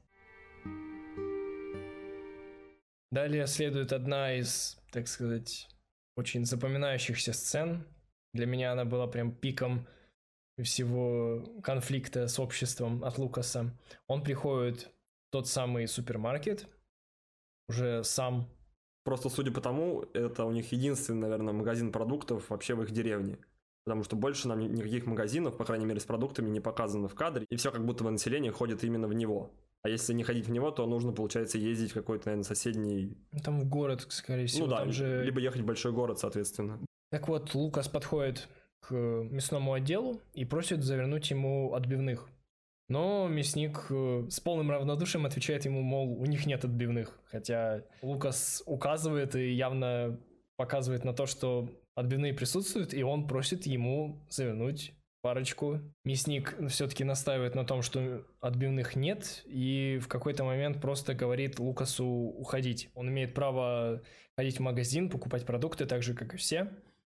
Далее 3.11 3.45
следует 3.45 3.91
одна 3.91 4.35
из, 4.35 4.77
так 4.91 5.09
сказать, 5.09 5.67
очень 6.15 6.45
запоминающихся 6.45 7.33
сцен. 7.33 7.85
Для 8.33 8.45
меня 8.45 8.71
она 8.71 8.85
была 8.85 9.07
прям 9.07 9.33
пиком 9.33 9.87
всего 10.63 11.43
конфликта 11.63 12.27
с 12.27 12.39
обществом 12.39 13.03
от 13.03 13.17
Лукаса. 13.17 13.75
Он 14.07 14.23
приходит 14.23 14.89
тот 15.31 15.47
самый 15.47 15.87
супермаркет, 15.87 16.67
уже 17.67 18.03
сам. 18.03 18.49
Просто 19.03 19.29
судя 19.29 19.51
по 19.51 19.61
тому, 19.61 20.05
это 20.13 20.45
у 20.45 20.51
них 20.51 20.71
единственный, 20.71 21.21
наверное, 21.21 21.53
магазин 21.53 21.91
продуктов 21.91 22.49
вообще 22.49 22.75
в 22.75 22.83
их 22.83 22.91
деревне. 22.91 23.37
Потому 23.85 24.03
что 24.03 24.15
больше 24.15 24.47
нам 24.47 24.59
никаких 24.59 25.05
магазинов, 25.05 25.57
по 25.57 25.65
крайней 25.65 25.85
мере, 25.85 25.99
с 25.99 26.05
продуктами 26.05 26.49
не 26.49 26.59
показано 26.59 27.07
в 27.07 27.15
кадре. 27.15 27.45
И 27.49 27.55
все 27.55 27.71
как 27.71 27.85
будто 27.85 28.03
бы 28.03 28.11
население 28.11 28.51
ходит 28.51 28.83
именно 28.83 29.07
в 29.07 29.13
него. 29.13 29.51
А 29.81 29.89
если 29.89 30.13
не 30.13 30.23
ходить 30.23 30.47
в 30.47 30.51
него, 30.51 30.71
то 30.71 30.85
нужно, 30.85 31.13
получается, 31.13 31.57
ездить 31.57 31.91
в 31.91 31.93
какой-то, 31.93 32.27
наверное, 32.27 32.43
соседний... 32.43 33.17
Там 33.43 33.61
в 33.61 33.69
город, 33.69 34.05
скорее 34.09 34.45
всего. 34.45 34.65
Ну 34.65 34.71
да, 34.71 34.77
там 34.79 34.91
же... 34.91 35.23
либо 35.23 35.39
ехать 35.39 35.61
в 35.61 35.65
большой 35.65 35.93
город, 35.93 36.19
соответственно. 36.19 36.79
Так 37.11 37.29
вот, 37.29 37.55
Лукас 37.55 37.87
подходит 37.87 38.49
к 38.81 38.93
мясному 38.93 39.73
отделу 39.73 40.21
и 40.33 40.43
просит 40.43 40.83
завернуть 40.83 41.31
ему 41.31 41.73
отбивных. 41.73 42.29
Но 42.89 43.27
мясник 43.27 43.85
э, 43.91 44.25
с 44.29 44.39
полным 44.39 44.71
равнодушием 44.71 45.25
отвечает 45.25 45.63
ему, 45.65 45.81
мол, 45.81 46.19
у 46.19 46.25
них 46.25 46.45
нет 46.47 46.65
отбивных. 46.65 47.19
Хотя 47.25 47.83
Лукас 48.01 48.63
указывает 48.65 49.35
и 49.35 49.53
явно 49.53 50.19
показывает 50.57 51.05
на 51.05 51.13
то, 51.13 51.27
что 51.27 51.69
отбивные 51.93 52.33
присутствуют, 52.33 52.93
и 52.93 53.03
он 53.03 53.27
просит 53.27 53.67
ему 53.67 54.25
завернуть 54.29 54.93
парочку. 55.21 55.79
Мясник 56.03 56.57
все-таки 56.69 57.03
настаивает 57.03 57.53
на 57.53 57.63
том, 57.63 57.81
что 57.81 58.25
отбивных 58.41 58.95
нет, 58.95 59.43
и 59.45 59.99
в 60.01 60.07
какой-то 60.07 60.43
момент 60.43 60.81
просто 60.81 61.13
говорит 61.13 61.59
Лукасу 61.59 62.05
уходить. 62.05 62.89
Он 62.95 63.09
имеет 63.09 63.33
право 63.33 64.01
ходить 64.35 64.57
в 64.57 64.61
магазин, 64.61 65.09
покупать 65.09 65.45
продукты 65.45 65.85
так 65.85 66.01
же, 66.01 66.13
как 66.13 66.33
и 66.33 66.37
все. 66.37 66.71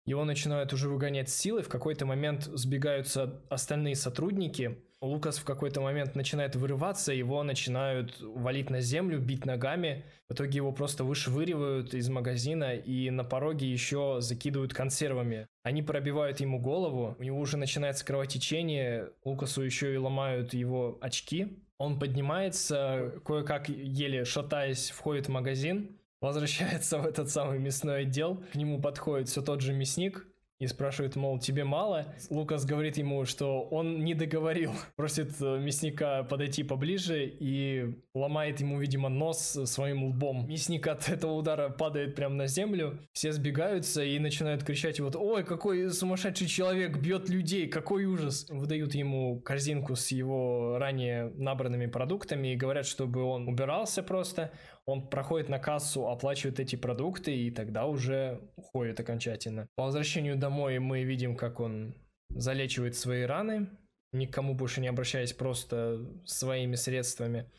Его 0.06 0.24
начинают 0.24 0.72
уже 0.74 0.90
выгонять 0.90 1.30
с 1.30 1.36
силы, 1.36 1.62
в 1.62 1.68
какой-то 1.68 2.04
момент 2.04 2.44
сбегаются 2.44 3.40
остальные 3.48 3.96
сотрудники. 3.96 4.78
Лукас 5.00 5.38
в 5.38 5.44
какой-то 5.44 5.80
момент 5.80 6.14
начинает 6.14 6.56
вырываться, 6.56 7.12
его 7.12 7.42
начинают 7.42 8.16
валить 8.20 8.70
на 8.70 8.80
землю, 8.80 9.18
бить 9.18 9.46
ногами. 9.46 10.04
В 10.28 10.34
итоге 10.34 10.56
его 10.56 10.72
просто 10.72 11.04
вышвыривают 11.04 11.94
из 11.94 12.08
магазина 12.08 12.74
и 12.74 13.10
на 13.10 13.24
пороге 13.24 13.70
еще 13.70 14.16
закидывают 14.20 14.74
консервами. 14.74 15.46
Они 15.62 15.82
пробивают 15.82 16.40
ему 16.40 16.58
голову, 16.58 17.16
у 17.18 17.22
него 17.22 17.38
уже 17.38 17.56
начинается 17.56 18.04
кровотечение, 18.04 19.10
Лукасу 19.24 19.62
еще 19.62 19.92
и 19.94 19.98
ломают 19.98 20.52
его 20.52 20.98
очки. 21.00 21.58
Он 21.78 21.98
поднимается, 21.98 23.14
кое-как 23.24 23.68
еле 23.68 24.24
шатаясь, 24.24 24.90
входит 24.90 25.26
в 25.26 25.30
магазин, 25.30 25.98
возвращается 26.24 26.98
в 27.00 27.06
этот 27.06 27.30
самый 27.30 27.58
мясной 27.58 28.02
отдел, 28.02 28.42
к 28.52 28.54
нему 28.56 28.80
подходит 28.80 29.28
все 29.28 29.42
тот 29.42 29.60
же 29.60 29.72
мясник, 29.72 30.26
и 30.60 30.66
спрашивает, 30.68 31.16
мол, 31.16 31.38
тебе 31.40 31.64
мало? 31.64 32.14
Лукас 32.30 32.64
говорит 32.64 32.96
ему, 32.96 33.24
что 33.24 33.62
он 33.62 34.04
не 34.04 34.14
договорил. 34.14 34.72
Просит 34.96 35.32
э, 35.40 35.58
мясника 35.58 36.22
подойти 36.22 36.62
поближе 36.62 37.26
и 37.26 38.02
ломает 38.14 38.60
ему, 38.60 38.78
видимо, 38.78 39.08
нос 39.08 39.58
своим 39.64 40.04
лбом. 40.04 40.46
Мясник 40.48 40.86
от 40.86 41.08
этого 41.08 41.32
удара 41.32 41.70
падает 41.70 42.14
прямо 42.14 42.36
на 42.36 42.46
землю. 42.46 43.00
Все 43.12 43.32
сбегаются 43.32 44.04
и 44.04 44.18
начинают 44.20 44.62
кричать 44.62 45.00
вот, 45.00 45.16
ой, 45.16 45.44
какой 45.44 45.90
сумасшедший 45.90 46.46
человек 46.46 46.98
бьет 46.98 47.28
людей, 47.28 47.66
какой 47.66 48.04
ужас. 48.04 48.46
Выдают 48.48 48.94
ему 48.94 49.40
корзинку 49.40 49.96
с 49.96 50.12
его 50.12 50.78
ранее 50.78 51.32
набранными 51.34 51.86
продуктами 51.86 52.52
и 52.52 52.56
говорят, 52.56 52.86
чтобы 52.86 53.22
он 53.24 53.48
убирался 53.48 54.04
просто 54.04 54.52
он 54.86 55.08
проходит 55.08 55.48
на 55.48 55.58
кассу, 55.58 56.08
оплачивает 56.08 56.60
эти 56.60 56.76
продукты 56.76 57.34
и 57.34 57.50
тогда 57.50 57.86
уже 57.86 58.40
уходит 58.56 59.00
окончательно. 59.00 59.66
По 59.76 59.84
возвращению 59.84 60.36
домой 60.36 60.78
мы 60.78 61.04
видим, 61.04 61.36
как 61.36 61.60
он 61.60 61.94
залечивает 62.30 62.96
свои 62.96 63.22
раны, 63.22 63.70
никому 64.12 64.54
больше 64.54 64.80
не 64.80 64.88
обращаясь, 64.88 65.32
просто 65.32 66.04
своими 66.24 66.74
средствами. 66.74 67.50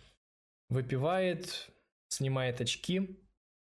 Выпивает, 0.69 1.69
снимает 2.09 2.61
очки, 2.61 3.19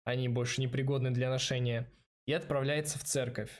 они 0.04 0.30
больше 0.30 0.62
не 0.62 0.68
пригодны 0.68 1.12
для 1.12 1.30
ношения, 1.30 1.92
и 2.26 2.34
отправляется 2.34 3.00
в 3.00 3.04
церковь. 3.04 3.52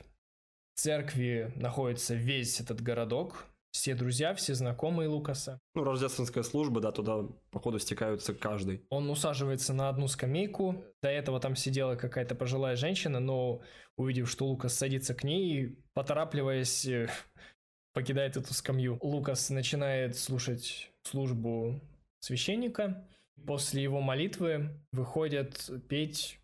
В 0.74 0.80
церкви 0.80 1.52
находится 1.56 2.14
весь 2.14 2.60
этот 2.60 2.80
городок, 2.80 3.46
все 3.78 3.94
друзья, 3.94 4.34
все 4.34 4.54
знакомые 4.54 5.08
Лукаса. 5.08 5.60
Ну, 5.76 5.84
рождественская 5.84 6.42
служба, 6.42 6.80
да, 6.80 6.90
туда, 6.90 7.28
походу, 7.52 7.78
стекаются 7.78 8.34
каждый. 8.34 8.84
Он 8.90 9.08
усаживается 9.08 9.72
на 9.72 9.88
одну 9.88 10.08
скамейку. 10.08 10.82
До 11.00 11.08
этого 11.08 11.38
там 11.38 11.54
сидела 11.54 11.94
какая-то 11.94 12.34
пожилая 12.34 12.74
женщина, 12.74 13.20
но 13.20 13.62
увидев, 13.96 14.28
что 14.28 14.48
Лукас 14.48 14.74
садится 14.74 15.14
к 15.14 15.22
ней, 15.22 15.78
поторапливаясь, 15.94 16.86
э, 16.86 17.08
покидает 17.94 18.36
эту 18.36 18.52
скамью. 18.52 18.98
Лукас 19.00 19.48
начинает 19.48 20.18
слушать 20.18 20.90
службу 21.04 21.80
священника. 22.18 23.08
После 23.46 23.80
его 23.80 24.00
молитвы 24.00 24.70
выходят 24.90 25.70
петь 25.88 26.40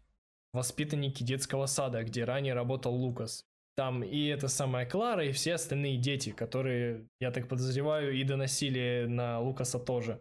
воспитанники 0.53 1.25
детского 1.25 1.67
сада, 1.67 2.05
где 2.05 2.23
ранее 2.23 2.55
работал 2.55 2.95
Лукас. 2.95 3.45
Там 3.77 4.05
и 4.05 4.27
эта 4.27 4.49
самая 4.49 4.87
Клара, 4.87 5.25
и 5.25 5.33
все 5.33 5.55
остальные 5.55 5.97
дети, 5.97 6.31
которые, 6.31 7.07
я 7.21 7.33
так 7.33 7.49
подозреваю, 7.49 8.13
и 8.13 8.23
доносили 8.23 9.07
на 9.09 9.41
Лукаса 9.41 9.81
тоже. 9.81 10.21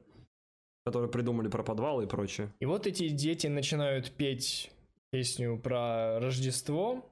Которые 0.86 1.12
придумали 1.12 1.48
про 1.50 1.64
подвал 1.64 2.02
и 2.02 2.08
прочее. 2.08 2.52
И 2.60 2.66
вот 2.66 2.88
эти 2.88 3.10
дети 3.10 3.48
начинают 3.48 4.12
петь 4.12 4.72
песню 5.12 5.60
про 5.60 6.20
Рождество, 6.20 7.08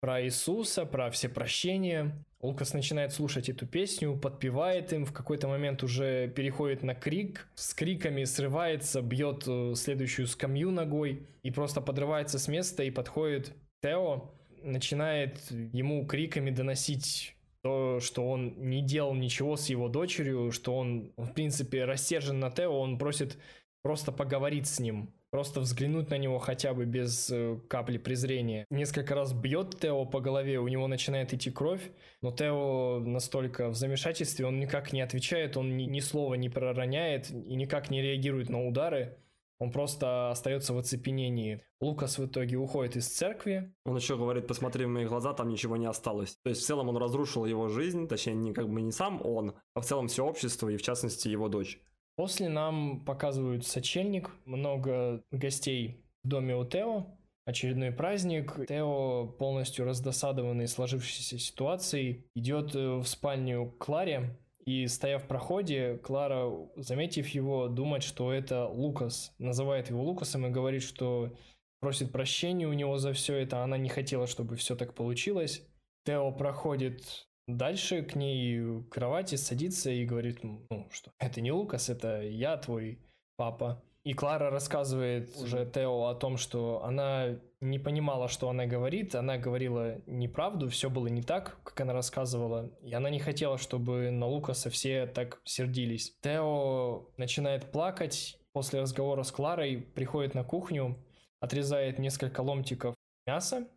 про 0.00 0.24
Иисуса, 0.24 0.86
про 0.86 1.10
все 1.10 1.28
прощения. 1.28 2.12
Лукас 2.40 2.72
начинает 2.72 3.12
слушать 3.12 3.48
эту 3.48 3.66
песню, 3.66 4.16
подпевает 4.16 4.92
им, 4.92 5.04
в 5.04 5.12
какой-то 5.12 5.46
момент 5.46 5.84
уже 5.84 6.26
переходит 6.28 6.82
на 6.82 6.94
крик, 6.94 7.46
с 7.54 7.72
криками 7.74 8.24
срывается, 8.24 9.00
бьет 9.00 9.44
э, 9.46 9.74
следующую 9.76 10.26
скамью 10.26 10.72
ногой 10.72 11.24
и 11.44 11.52
просто 11.52 11.80
подрывается 11.80 12.40
с 12.40 12.48
места 12.48 12.82
и 12.82 12.90
подходит 12.90 13.52
Тео, 13.82 14.32
начинает 14.64 15.38
ему 15.50 16.06
криками 16.06 16.50
доносить 16.50 17.36
то, 17.62 18.00
что 18.00 18.28
он 18.28 18.54
не 18.58 18.82
делал 18.82 19.14
ничего 19.14 19.56
с 19.56 19.68
его 19.68 19.88
дочерью, 19.88 20.50
что 20.50 20.76
он, 20.76 21.12
в 21.16 21.32
принципе, 21.32 21.84
рассержен 21.84 22.40
на 22.40 22.50
Тео, 22.50 22.78
он 22.78 22.98
просит 22.98 23.38
просто 23.82 24.12
поговорить 24.12 24.66
с 24.66 24.80
ним, 24.80 25.14
просто 25.30 25.60
взглянуть 25.60 26.10
на 26.10 26.18
него 26.18 26.38
хотя 26.38 26.74
бы 26.74 26.84
без 26.84 27.30
э, 27.30 27.58
капли 27.68 27.98
презрения. 27.98 28.66
Несколько 28.70 29.14
раз 29.14 29.32
бьет 29.32 29.78
Тео 29.80 30.04
по 30.06 30.20
голове, 30.20 30.58
у 30.58 30.68
него 30.68 30.88
начинает 30.88 31.32
идти 31.32 31.50
кровь, 31.50 31.82
но 32.20 32.32
Тео 32.32 33.00
настолько 33.00 33.68
в 33.68 33.76
замешательстве, 33.76 34.46
он 34.46 34.58
никак 34.58 34.92
не 34.92 35.00
отвечает, 35.00 35.56
он 35.56 35.76
ни, 35.76 35.84
ни 35.84 36.00
слова 36.00 36.34
не 36.34 36.48
пророняет 36.48 37.30
и 37.30 37.54
никак 37.54 37.90
не 37.90 38.02
реагирует 38.02 38.48
на 38.50 38.66
удары. 38.66 39.16
Он 39.62 39.70
просто 39.70 40.32
остается 40.32 40.74
в 40.74 40.78
оцепенении. 40.78 41.62
Лукас 41.80 42.18
в 42.18 42.26
итоге 42.26 42.56
уходит 42.56 42.96
из 42.96 43.06
церкви. 43.06 43.72
Он 43.84 43.94
еще 43.94 44.16
говорит, 44.16 44.48
посмотри 44.48 44.86
в 44.86 44.88
мои 44.88 45.04
глаза, 45.04 45.34
там 45.34 45.48
ничего 45.48 45.76
не 45.76 45.86
осталось. 45.86 46.36
То 46.42 46.50
есть 46.50 46.62
в 46.62 46.66
целом 46.66 46.88
он 46.88 46.96
разрушил 46.96 47.44
его 47.44 47.68
жизнь, 47.68 48.08
точнее 48.08 48.34
не 48.34 48.52
как 48.52 48.68
бы 48.68 48.80
не 48.82 48.90
сам 48.90 49.24
он, 49.24 49.54
а 49.74 49.80
в 49.80 49.84
целом 49.84 50.08
все 50.08 50.26
общество 50.26 50.68
и 50.68 50.76
в 50.76 50.82
частности 50.82 51.28
его 51.28 51.48
дочь. 51.48 51.80
После 52.16 52.48
нам 52.48 53.04
показывают 53.04 53.64
сочельник, 53.64 54.30
много 54.46 55.22
гостей 55.30 56.04
в 56.24 56.28
доме 56.28 56.56
у 56.56 56.64
Тео, 56.64 57.06
очередной 57.44 57.92
праздник. 57.92 58.66
Тео, 58.66 59.28
полностью 59.28 59.84
раздосадованный 59.84 60.66
сложившейся 60.66 61.38
ситуацией, 61.38 62.26
идет 62.34 62.74
э, 62.74 62.96
в 62.96 63.06
спальню 63.06 63.66
к 63.70 63.78
Кларе, 63.78 64.36
и 64.64 64.86
стоя 64.86 65.18
в 65.18 65.26
проходе, 65.26 65.98
Клара, 65.98 66.50
заметив 66.76 67.28
его, 67.28 67.68
думает, 67.68 68.02
что 68.02 68.32
это 68.32 68.66
Лукас. 68.66 69.34
Называет 69.38 69.90
его 69.90 70.02
Лукасом 70.02 70.46
и 70.46 70.50
говорит, 70.50 70.82
что 70.82 71.36
просит 71.80 72.12
прощения 72.12 72.68
у 72.68 72.72
него 72.72 72.98
за 72.98 73.12
все 73.12 73.36
это. 73.36 73.62
Она 73.62 73.76
не 73.76 73.88
хотела, 73.88 74.26
чтобы 74.26 74.56
все 74.56 74.76
так 74.76 74.94
получилось. 74.94 75.66
Тео 76.04 76.30
проходит 76.32 77.28
дальше 77.48 78.02
к 78.02 78.14
ней 78.14 78.82
к 78.82 78.88
кровати, 78.88 79.34
садится 79.34 79.90
и 79.90 80.04
говорит, 80.04 80.42
ну 80.42 80.88
что, 80.90 81.12
это 81.18 81.40
не 81.40 81.50
Лукас, 81.50 81.88
это 81.88 82.22
я, 82.22 82.56
твой 82.56 82.98
папа. 83.36 83.82
И 84.04 84.14
Клара 84.14 84.50
рассказывает 84.50 85.36
уже 85.36 85.64
Тео 85.64 86.08
о 86.08 86.14
том, 86.14 86.36
что 86.36 86.82
она 86.84 87.38
не 87.60 87.78
понимала, 87.78 88.26
что 88.28 88.48
она 88.48 88.66
говорит, 88.66 89.14
она 89.14 89.38
говорила 89.38 90.00
неправду, 90.06 90.68
все 90.68 90.90
было 90.90 91.06
не 91.06 91.22
так, 91.22 91.58
как 91.62 91.80
она 91.80 91.92
рассказывала, 91.92 92.70
и 92.82 92.92
она 92.92 93.10
не 93.10 93.20
хотела, 93.20 93.58
чтобы 93.58 94.10
на 94.10 94.26
Лукаса 94.26 94.70
все 94.70 95.06
так 95.06 95.40
сердились. 95.44 96.16
Тео 96.20 97.10
начинает 97.16 97.70
плакать, 97.70 98.38
после 98.52 98.80
разговора 98.80 99.22
с 99.22 99.30
Кларой 99.30 99.76
приходит 99.76 100.34
на 100.34 100.42
кухню, 100.42 100.96
отрезает 101.38 102.00
несколько 102.00 102.40
ломтиков 102.40 102.96
мяса, 103.24 103.68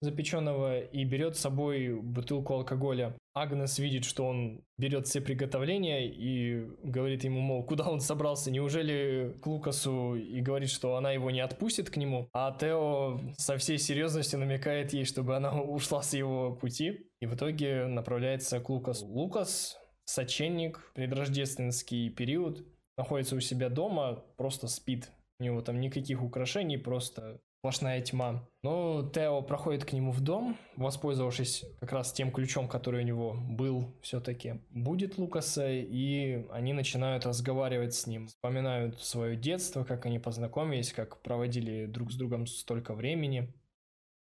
запеченного 0.00 0.80
и 0.80 1.04
берет 1.04 1.36
с 1.36 1.40
собой 1.40 1.94
бутылку 2.00 2.54
алкоголя. 2.54 3.16
Агнес 3.34 3.78
видит, 3.78 4.04
что 4.04 4.26
он 4.26 4.64
берет 4.78 5.06
все 5.06 5.20
приготовления 5.20 6.08
и 6.08 6.66
говорит 6.82 7.24
ему, 7.24 7.40
мол, 7.40 7.64
куда 7.64 7.88
он 7.88 8.00
собрался, 8.00 8.50
неужели 8.50 9.36
к 9.42 9.46
Лукасу 9.46 10.16
и 10.16 10.40
говорит, 10.40 10.70
что 10.70 10.96
она 10.96 11.12
его 11.12 11.30
не 11.30 11.40
отпустит 11.40 11.90
к 11.90 11.96
нему, 11.96 12.28
а 12.32 12.56
Тео 12.58 13.20
со 13.36 13.56
всей 13.58 13.78
серьезностью 13.78 14.38
намекает 14.38 14.92
ей, 14.92 15.04
чтобы 15.04 15.36
она 15.36 15.60
ушла 15.62 16.02
с 16.02 16.14
его 16.14 16.54
пути 16.54 17.06
и 17.20 17.26
в 17.26 17.34
итоге 17.34 17.86
направляется 17.86 18.58
к 18.60 18.68
Лукасу. 18.68 19.06
Лукас, 19.06 19.78
сочельник, 20.06 20.92
предрождественский 20.94 22.08
период, 22.10 22.66
находится 22.96 23.36
у 23.36 23.40
себя 23.40 23.68
дома, 23.68 24.24
просто 24.36 24.66
спит. 24.66 25.10
У 25.38 25.44
него 25.44 25.60
там 25.62 25.80
никаких 25.80 26.22
украшений, 26.22 26.76
просто 26.76 27.40
сплошная 27.60 28.00
тьма. 28.00 28.48
Но 28.62 29.08
Тео 29.10 29.42
проходит 29.42 29.84
к 29.84 29.92
нему 29.92 30.12
в 30.12 30.20
дом, 30.20 30.56
воспользовавшись 30.76 31.64
как 31.78 31.92
раз 31.92 32.12
тем 32.12 32.32
ключом, 32.32 32.68
который 32.68 33.02
у 33.02 33.06
него 33.06 33.36
был 33.38 33.94
все-таки. 34.00 34.60
Будет 34.70 35.18
Лукаса, 35.18 35.70
и 35.70 36.46
они 36.50 36.72
начинают 36.72 37.26
разговаривать 37.26 37.94
с 37.94 38.06
ним. 38.06 38.28
Вспоминают 38.28 39.02
свое 39.02 39.36
детство, 39.36 39.84
как 39.84 40.06
они 40.06 40.18
познакомились, 40.18 40.92
как 40.92 41.22
проводили 41.22 41.84
друг 41.84 42.12
с 42.12 42.16
другом 42.16 42.46
столько 42.46 42.94
времени. 42.94 43.52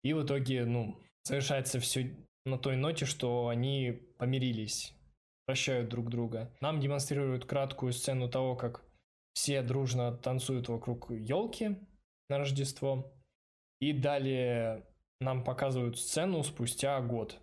И 0.03 0.15
в 0.15 0.25
итоге, 0.25 0.65
ну, 0.65 0.97
совершается 1.25 1.79
все 1.79 2.17
на 2.47 2.57
той 2.57 2.77
ноте, 2.77 3.05
что 3.05 3.49
они 3.49 4.01
помирились, 4.19 4.95
прощают 5.45 5.91
друг 5.91 6.09
друга. 6.09 6.51
Нам 6.63 6.81
демонстрируют 6.81 7.45
краткую 7.45 7.93
сцену 7.93 8.31
того, 8.31 8.57
как 8.57 8.83
все 9.35 9.61
дружно 9.61 10.13
танцуют 10.17 10.71
вокруг 10.71 11.11
елки, 11.11 11.77
на 12.31 12.39
Рождество. 12.39 13.13
И 13.81 13.93
далее 13.93 14.85
нам 15.21 15.45
показывают 15.45 15.99
сцену 15.99 16.43
спустя 16.43 17.01
год. 17.01 17.39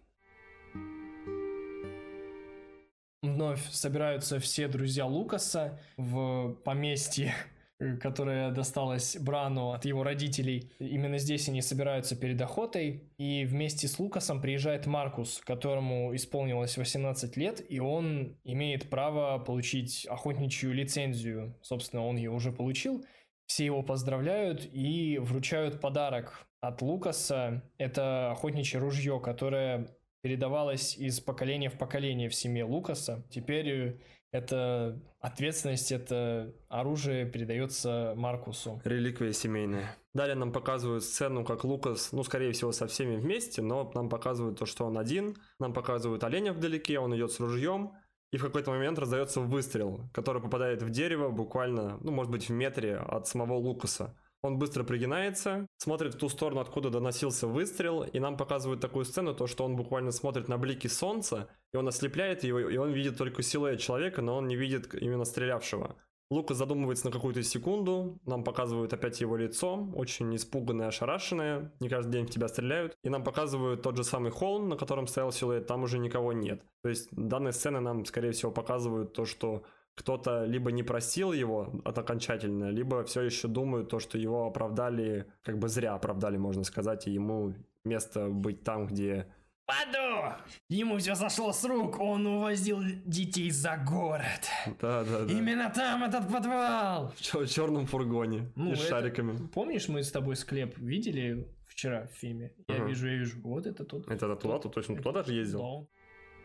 Вновь 3.23 3.67
собираются 3.71 4.39
все 4.39 4.67
друзья 4.67 5.05
Лукаса 5.05 5.79
в 5.97 6.53
поместье, 6.63 7.33
которое 7.99 8.51
досталось 8.51 9.17
Брану 9.19 9.71
от 9.71 9.85
его 9.85 10.03
родителей. 10.03 10.71
Именно 10.79 11.17
здесь 11.17 11.49
они 11.49 11.61
собираются 11.61 12.15
перед 12.15 12.39
охотой. 12.39 13.11
И 13.17 13.45
вместе 13.45 13.87
с 13.87 13.99
Лукасом 13.99 14.41
приезжает 14.41 14.85
Маркус, 14.85 15.41
которому 15.43 16.15
исполнилось 16.15 16.77
18 16.77 17.35
лет, 17.37 17.63
и 17.67 17.79
он 17.79 18.37
имеет 18.43 18.89
право 18.89 19.39
получить 19.39 20.05
охотничью 20.07 20.73
лицензию. 20.73 21.57
Собственно, 21.61 22.05
он 22.05 22.17
ее 22.17 22.29
уже 22.29 22.51
получил. 22.51 23.03
Все 23.47 23.65
его 23.65 23.81
поздравляют 23.81 24.67
и 24.71 25.17
вручают 25.17 25.81
подарок 25.81 26.45
от 26.59 26.81
Лукаса. 26.81 27.63
Это 27.77 28.31
охотничье 28.31 28.79
ружье, 28.79 29.19
которое 29.19 29.97
передавалось 30.21 30.97
из 30.97 31.19
поколения 31.19 31.69
в 31.69 31.77
поколение 31.77 32.29
в 32.29 32.35
семье 32.35 32.65
Лукаса. 32.65 33.25
Теперь 33.29 33.99
это 34.31 35.01
ответственность, 35.19 35.91
это 35.91 36.53
оружие 36.67 37.25
передается 37.25 38.13
Маркусу. 38.17 38.81
Реликвия 38.83 39.31
семейная. 39.31 39.95
Далее 40.13 40.35
нам 40.35 40.51
показывают 40.51 41.03
сцену, 41.03 41.45
как 41.45 41.63
Лукас, 41.63 42.11
ну, 42.11 42.23
скорее 42.23 42.51
всего, 42.51 42.71
со 42.71 42.87
всеми 42.87 43.15
вместе, 43.15 43.61
но 43.61 43.89
нам 43.95 44.09
показывают 44.09 44.59
то, 44.59 44.65
что 44.65 44.85
он 44.85 44.97
один. 44.97 45.37
Нам 45.59 45.73
показывают 45.73 46.23
оленя 46.23 46.53
вдалеке, 46.53 46.99
он 46.99 47.15
идет 47.15 47.31
с 47.31 47.39
ружьем. 47.39 47.93
И 48.31 48.37
в 48.37 48.43
какой-то 48.43 48.71
момент 48.71 48.99
раздается 48.99 49.39
выстрел, 49.39 50.09
который 50.13 50.41
попадает 50.41 50.81
в 50.81 50.89
дерево 50.89 51.29
буквально, 51.29 51.97
ну, 52.01 52.11
может 52.11 52.31
быть, 52.31 52.49
в 52.49 52.51
метре 52.51 52.97
от 52.97 53.27
самого 53.27 53.53
Лукаса. 53.53 54.15
Он 54.41 54.59
быстро 54.59 54.83
пригинается, 54.83 55.65
смотрит 55.77 56.13
в 56.13 56.17
ту 56.17 56.29
сторону, 56.29 56.61
откуда 56.61 56.89
доносился 56.89 57.47
выстрел, 57.47 58.03
и 58.03 58.19
нам 58.19 58.37
показывают 58.37 58.81
такую 58.81 59.05
сцену, 59.05 59.33
то, 59.33 59.47
что 59.47 59.65
он 59.65 59.75
буквально 59.75 60.11
смотрит 60.11 60.47
на 60.47 60.57
блики 60.57 60.87
солнца, 60.87 61.49
и 61.73 61.77
он 61.77 61.87
ослепляет 61.87 62.43
его, 62.43 62.59
и 62.59 62.77
он 62.77 62.91
видит 62.91 63.17
только 63.17 63.41
силуэт 63.41 63.79
человека, 63.79 64.21
но 64.21 64.37
он 64.37 64.47
не 64.47 64.55
видит 64.55 64.93
именно 64.93 65.25
стрелявшего. 65.25 65.95
Лука 66.29 66.53
задумывается 66.53 67.05
на 67.05 67.11
какую-то 67.11 67.41
секунду, 67.41 68.19
нам 68.25 68.43
показывают 68.43 68.91
опять 68.91 69.21
его 69.21 69.37
лицо, 69.37 69.87
очень 69.95 70.35
испуганное, 70.35 70.87
ошарашенное, 70.87 71.71
не 71.79 71.87
каждый 71.87 72.11
день 72.11 72.27
в 72.27 72.29
тебя 72.29 72.49
стреляют, 72.49 72.97
и 73.01 73.09
нам 73.09 73.23
показывают 73.23 73.81
тот 73.81 73.95
же 73.95 74.03
самый 74.03 74.31
холм, 74.31 74.67
на 74.67 74.75
котором 74.75 75.07
стоял 75.07 75.31
силуэт, 75.31 75.67
там 75.67 75.83
уже 75.83 75.99
никого 75.99 76.33
нет. 76.33 76.61
То 76.83 76.89
есть 76.89 77.07
данные 77.11 77.53
сцены 77.53 77.79
нам, 77.79 78.03
скорее 78.03 78.33
всего, 78.33 78.51
показывают 78.51 79.13
то, 79.13 79.23
что 79.23 79.63
кто-то 79.95 80.43
либо 80.43 80.71
не 80.71 80.83
простил 80.83 81.31
его 81.31 81.81
от 81.85 81.97
окончательно, 81.97 82.71
либо 82.71 83.03
все 83.05 83.21
еще 83.21 83.47
думают 83.47 83.89
то, 83.89 83.99
что 83.99 84.17
его 84.17 84.45
оправдали, 84.45 85.25
как 85.43 85.57
бы 85.57 85.69
зря 85.69 85.95
оправдали, 85.95 86.35
можно 86.35 86.65
сказать, 86.65 87.07
и 87.07 87.11
ему 87.11 87.55
место 87.85 88.27
быть 88.27 88.63
там, 88.63 88.85
где 88.87 89.27
Паду! 89.67 90.33
Ему 90.69 90.97
все 90.97 91.13
сошло 91.15 91.51
с 91.51 91.63
рук, 91.65 91.99
он 91.99 92.25
увозил 92.25 92.79
детей 93.05 93.51
за 93.51 93.75
город. 93.77 94.47
Да, 94.79 95.03
да, 95.03 95.25
да. 95.25 95.33
Именно 95.33 95.69
там 95.69 96.05
этот 96.05 96.31
подвал. 96.31 97.09
В 97.11 97.19
чер- 97.19 97.45
черном 97.47 97.85
фургоне 97.85 98.49
Ну, 98.55 98.71
и 98.71 98.75
с 98.75 98.79
это- 98.79 98.89
шариками. 98.89 99.47
Помнишь, 99.53 99.89
мы 99.89 100.03
с 100.03 100.11
тобой 100.11 100.37
склеп 100.37 100.77
видели 100.77 101.49
вчера 101.67 102.07
в 102.07 102.11
фильме? 102.17 102.53
Я 102.69 102.75
Ага. 102.75 102.85
вижу, 102.85 103.07
я 103.07 103.15
вижу. 103.17 103.41
Вот 103.43 103.65
это 103.65 103.83
тот. 103.83 104.09
Это 104.09 104.35
туда, 104.37 104.57
тут 104.59 104.73
точно 104.73 104.95
туда 104.95 105.11
даже 105.11 105.33
ездил. 105.33 105.89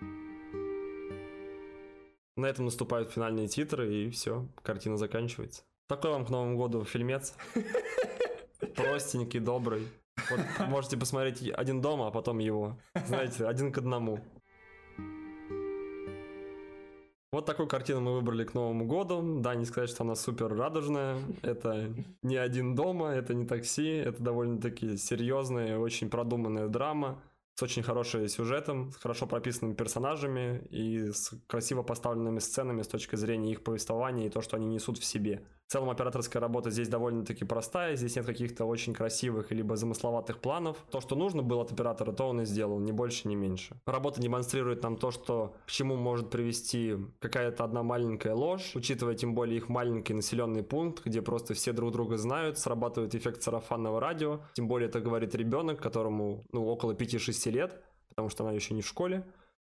Да. 0.01 0.07
На 2.37 2.47
этом 2.47 2.65
наступают 2.65 3.13
финальные 3.13 3.47
титры, 3.47 3.95
и 3.95 4.11
все, 4.11 4.49
картина 4.63 4.97
заканчивается. 4.97 5.63
Такой 5.87 6.11
вам 6.11 6.25
к 6.27 6.31
Новому 6.31 6.57
году 6.57 6.85
фильмец. 6.85 7.35
Простенький, 8.75 9.39
добрый. 9.39 9.87
Вот 10.31 10.69
можете 10.69 10.97
посмотреть 10.97 11.43
один 11.51 11.81
дома, 11.81 12.09
а 12.09 12.11
потом 12.11 12.39
его. 12.39 12.79
Знаете, 13.07 13.47
один 13.47 13.73
к 13.73 13.79
одному. 13.79 14.21
Вот 17.33 17.47
такую 17.47 17.67
картину 17.67 18.03
мы 18.03 18.13
выбрали 18.13 18.45
к 18.45 18.53
Новому 18.53 18.85
году. 18.85 19.41
Да, 19.41 19.55
не 19.55 19.65
сказать, 19.65 19.89
что 19.89 20.05
она 20.05 20.15
супер 20.15 20.55
радужная. 20.55 21.19
Это 21.41 21.91
не 22.23 22.37
один 22.37 22.75
дома, 22.75 23.09
это 23.09 23.33
не 23.33 23.47
такси. 23.47 23.89
Это 23.89 24.23
довольно-таки 24.23 24.99
серьезная, 24.99 25.79
очень 25.79 26.11
продуманная 26.11 26.69
драма 26.69 27.23
с 27.55 27.63
очень 27.63 27.83
хорошим 27.83 28.29
сюжетом, 28.29 28.93
с 28.93 28.97
хорошо 28.97 29.27
прописанными 29.27 29.75
персонажами 29.75 30.63
и 30.71 31.11
с 31.13 31.33
красиво 31.47 31.83
поставленными 31.83 32.39
сценами 32.39 32.83
с 32.83 32.89
точки 32.89 33.17
зрения 33.17 33.53
их 33.53 33.63
повествования 33.63 34.27
и 34.27 34.31
то, 34.31 34.41
что 34.41 34.57
они 34.57 34.67
несут 34.67 34.99
в 34.99 35.05
себе. 35.05 35.43
В 35.73 35.75
целом 35.75 35.89
операторская 35.89 36.39
работа 36.39 36.69
здесь 36.69 36.91
довольно-таки 36.91 37.47
простая, 37.47 37.97
здесь 37.97 38.17
нет 38.17 38.27
каких-то 38.27 38.67
очень 38.67 38.93
красивых 38.93 39.53
либо 39.53 39.75
замысловатых 39.75 40.39
планов. 40.39 40.77
То, 40.91 41.01
что 41.01 41.17
нужно 41.17 41.43
было 41.43 41.63
от 41.63 41.73
оператора, 41.73 42.13
то 42.13 42.29
он 42.29 42.43
и 42.43 42.45
сделал, 42.45 42.79
ни 42.79 42.93
больше, 42.93 43.27
ни 43.27 43.35
меньше. 43.35 43.81
Работа 43.87 44.21
демонстрирует 44.21 44.83
нам 44.83 44.99
то, 44.99 45.11
что 45.11 45.55
к 45.65 45.71
чему 45.71 45.97
может 45.97 46.29
привести 46.29 46.99
какая-то 47.21 47.65
одна 47.65 47.83
маленькая 47.83 48.35
ложь, 48.35 48.73
учитывая 48.75 49.15
тем 49.15 49.35
более 49.35 49.57
их 49.57 49.71
маленький 49.71 50.13
населенный 50.13 50.63
пункт, 50.63 51.07
где 51.07 51.23
просто 51.23 51.55
все 51.55 51.73
друг 51.73 51.93
друга 51.93 52.19
знают, 52.19 52.59
срабатывает 52.59 53.15
эффект 53.15 53.43
сарафанного 53.43 53.99
радио, 53.99 54.43
тем 54.53 54.69
более 54.69 54.91
это 54.91 55.01
говорит 55.01 55.35
ребенок, 55.35 55.81
которому 55.81 56.45
ну, 56.53 56.67
около 56.67 56.93
5-6 56.93 57.51
лет, 57.51 57.83
потому 58.11 58.29
что 58.29 58.45
она 58.45 58.53
еще 58.53 58.75
не 58.75 58.83
в 58.83 58.87
школе. 58.87 59.25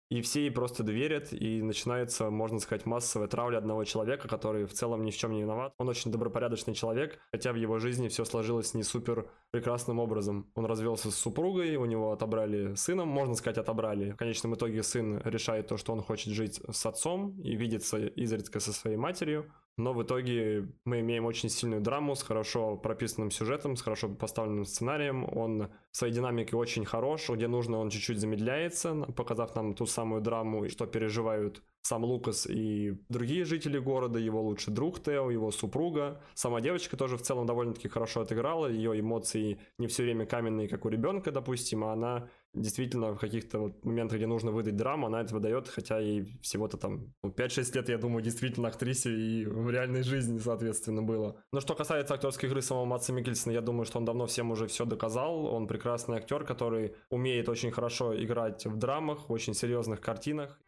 И 0.08 0.20
все 0.20 0.42
ей 0.42 0.50
просто 0.50 0.82
доверят, 0.82 1.32
и 1.32 1.62
начинается, 1.62 2.30
можно 2.30 2.60
сказать, 2.60 2.86
массовая 2.86 3.28
травля 3.28 3.58
одного 3.58 3.84
человека, 3.84 4.28
который 4.28 4.66
в 4.66 4.72
целом 4.72 5.04
ни 5.04 5.10
в 5.10 5.16
чем 5.16 5.32
не 5.32 5.42
виноват. 5.42 5.72
Он 5.78 5.88
очень 5.88 6.12
добропорядочный 6.12 6.74
человек, 6.74 7.18
хотя 7.32 7.52
в 7.52 7.56
его 7.56 7.78
жизни 7.78 8.08
все 8.08 8.24
сложилось 8.24 8.74
не 8.74 8.82
супер 8.82 9.28
прекрасным 9.50 9.98
образом. 9.98 10.50
Он 10.54 10.66
развелся 10.66 11.10
с 11.10 11.16
супругой, 11.16 11.76
у 11.76 11.86
него 11.86 12.12
отобрали 12.12 12.74
сына, 12.74 13.04
можно 13.04 13.34
сказать, 13.34 13.58
отобрали. 13.58 14.12
В 14.12 14.16
конечном 14.16 14.54
итоге 14.54 14.82
сын 14.82 15.20
решает 15.24 15.66
то, 15.68 15.76
что 15.76 15.92
он 15.92 16.02
хочет 16.02 16.32
жить 16.32 16.60
с 16.70 16.86
отцом 16.86 17.40
и 17.40 17.56
видеться 17.56 17.98
изредка 17.98 18.60
со 18.60 18.72
своей 18.72 18.96
матерью. 18.96 19.50
Но 19.78 19.92
в 19.92 20.02
итоге 20.02 20.68
мы 20.86 21.00
имеем 21.00 21.26
очень 21.26 21.50
сильную 21.50 21.82
драму 21.82 22.14
с 22.14 22.22
хорошо 22.22 22.76
прописанным 22.76 23.30
сюжетом, 23.30 23.76
с 23.76 23.82
хорошо 23.82 24.08
поставленным 24.08 24.64
сценарием. 24.64 25.26
Он 25.36 25.68
своей 25.92 26.14
динамике 26.14 26.56
очень 26.56 26.84
хорош, 26.84 27.28
где 27.28 27.46
нужно 27.46 27.78
он 27.78 27.90
чуть-чуть 27.90 28.18
замедляется, 28.18 28.94
показав 29.16 29.54
нам 29.54 29.74
ту 29.74 29.86
самую 29.86 30.22
драму, 30.22 30.68
что 30.70 30.86
переживают 30.86 31.62
сам 31.82 32.04
Лукас 32.04 32.46
и 32.46 32.98
другие 33.08 33.44
жители 33.44 33.78
города, 33.78 34.18
его 34.18 34.42
лучший 34.42 34.72
друг 34.72 35.00
Тео, 35.02 35.30
его 35.30 35.50
супруга. 35.50 36.20
Сама 36.34 36.60
девочка 36.60 36.96
тоже 36.96 37.16
в 37.16 37.22
целом 37.22 37.46
довольно-таки 37.46 37.88
хорошо 37.88 38.22
отыграла, 38.22 38.66
ее 38.66 38.98
эмоции 38.98 39.60
не 39.78 39.86
все 39.86 40.02
время 40.02 40.26
каменные, 40.26 40.68
как 40.68 40.84
у 40.84 40.88
ребенка, 40.88 41.30
допустим, 41.30 41.84
а 41.84 41.92
она 41.92 42.28
действительно 42.56 43.12
в 43.12 43.18
каких-то 43.18 43.58
вот 43.58 43.84
моментах, 43.84 44.18
где 44.18 44.26
нужно 44.26 44.50
выдать 44.50 44.76
драму, 44.76 45.06
она 45.06 45.20
это 45.20 45.34
выдает, 45.34 45.68
хотя 45.68 45.98
ей 45.98 46.38
всего-то 46.42 46.76
там 46.76 47.14
ну, 47.22 47.30
5-6 47.30 47.74
лет, 47.74 47.88
я 47.88 47.98
думаю, 47.98 48.22
действительно 48.22 48.68
актрисе 48.68 49.10
и 49.10 49.44
в 49.44 49.70
реальной 49.70 50.02
жизни, 50.02 50.38
соответственно, 50.38 51.02
было. 51.02 51.36
Но 51.52 51.60
что 51.60 51.74
касается 51.74 52.14
актерской 52.14 52.48
игры 52.48 52.62
самого 52.62 52.84
Матса 52.84 53.12
Микельсона, 53.12 53.52
я 53.52 53.60
думаю, 53.60 53.84
что 53.84 53.98
он 53.98 54.04
давно 54.04 54.26
всем 54.26 54.50
уже 54.50 54.66
все 54.66 54.84
доказал. 54.84 55.46
Он 55.46 55.66
прекрасный 55.66 56.16
актер, 56.16 56.44
который 56.44 56.94
умеет 57.10 57.48
очень 57.48 57.70
хорошо 57.70 58.14
играть 58.22 58.66
в 58.66 58.76
драмах, 58.76 59.28
в 59.28 59.32
очень 59.32 59.54
серьезных 59.54 60.00
картинах. 60.00 60.58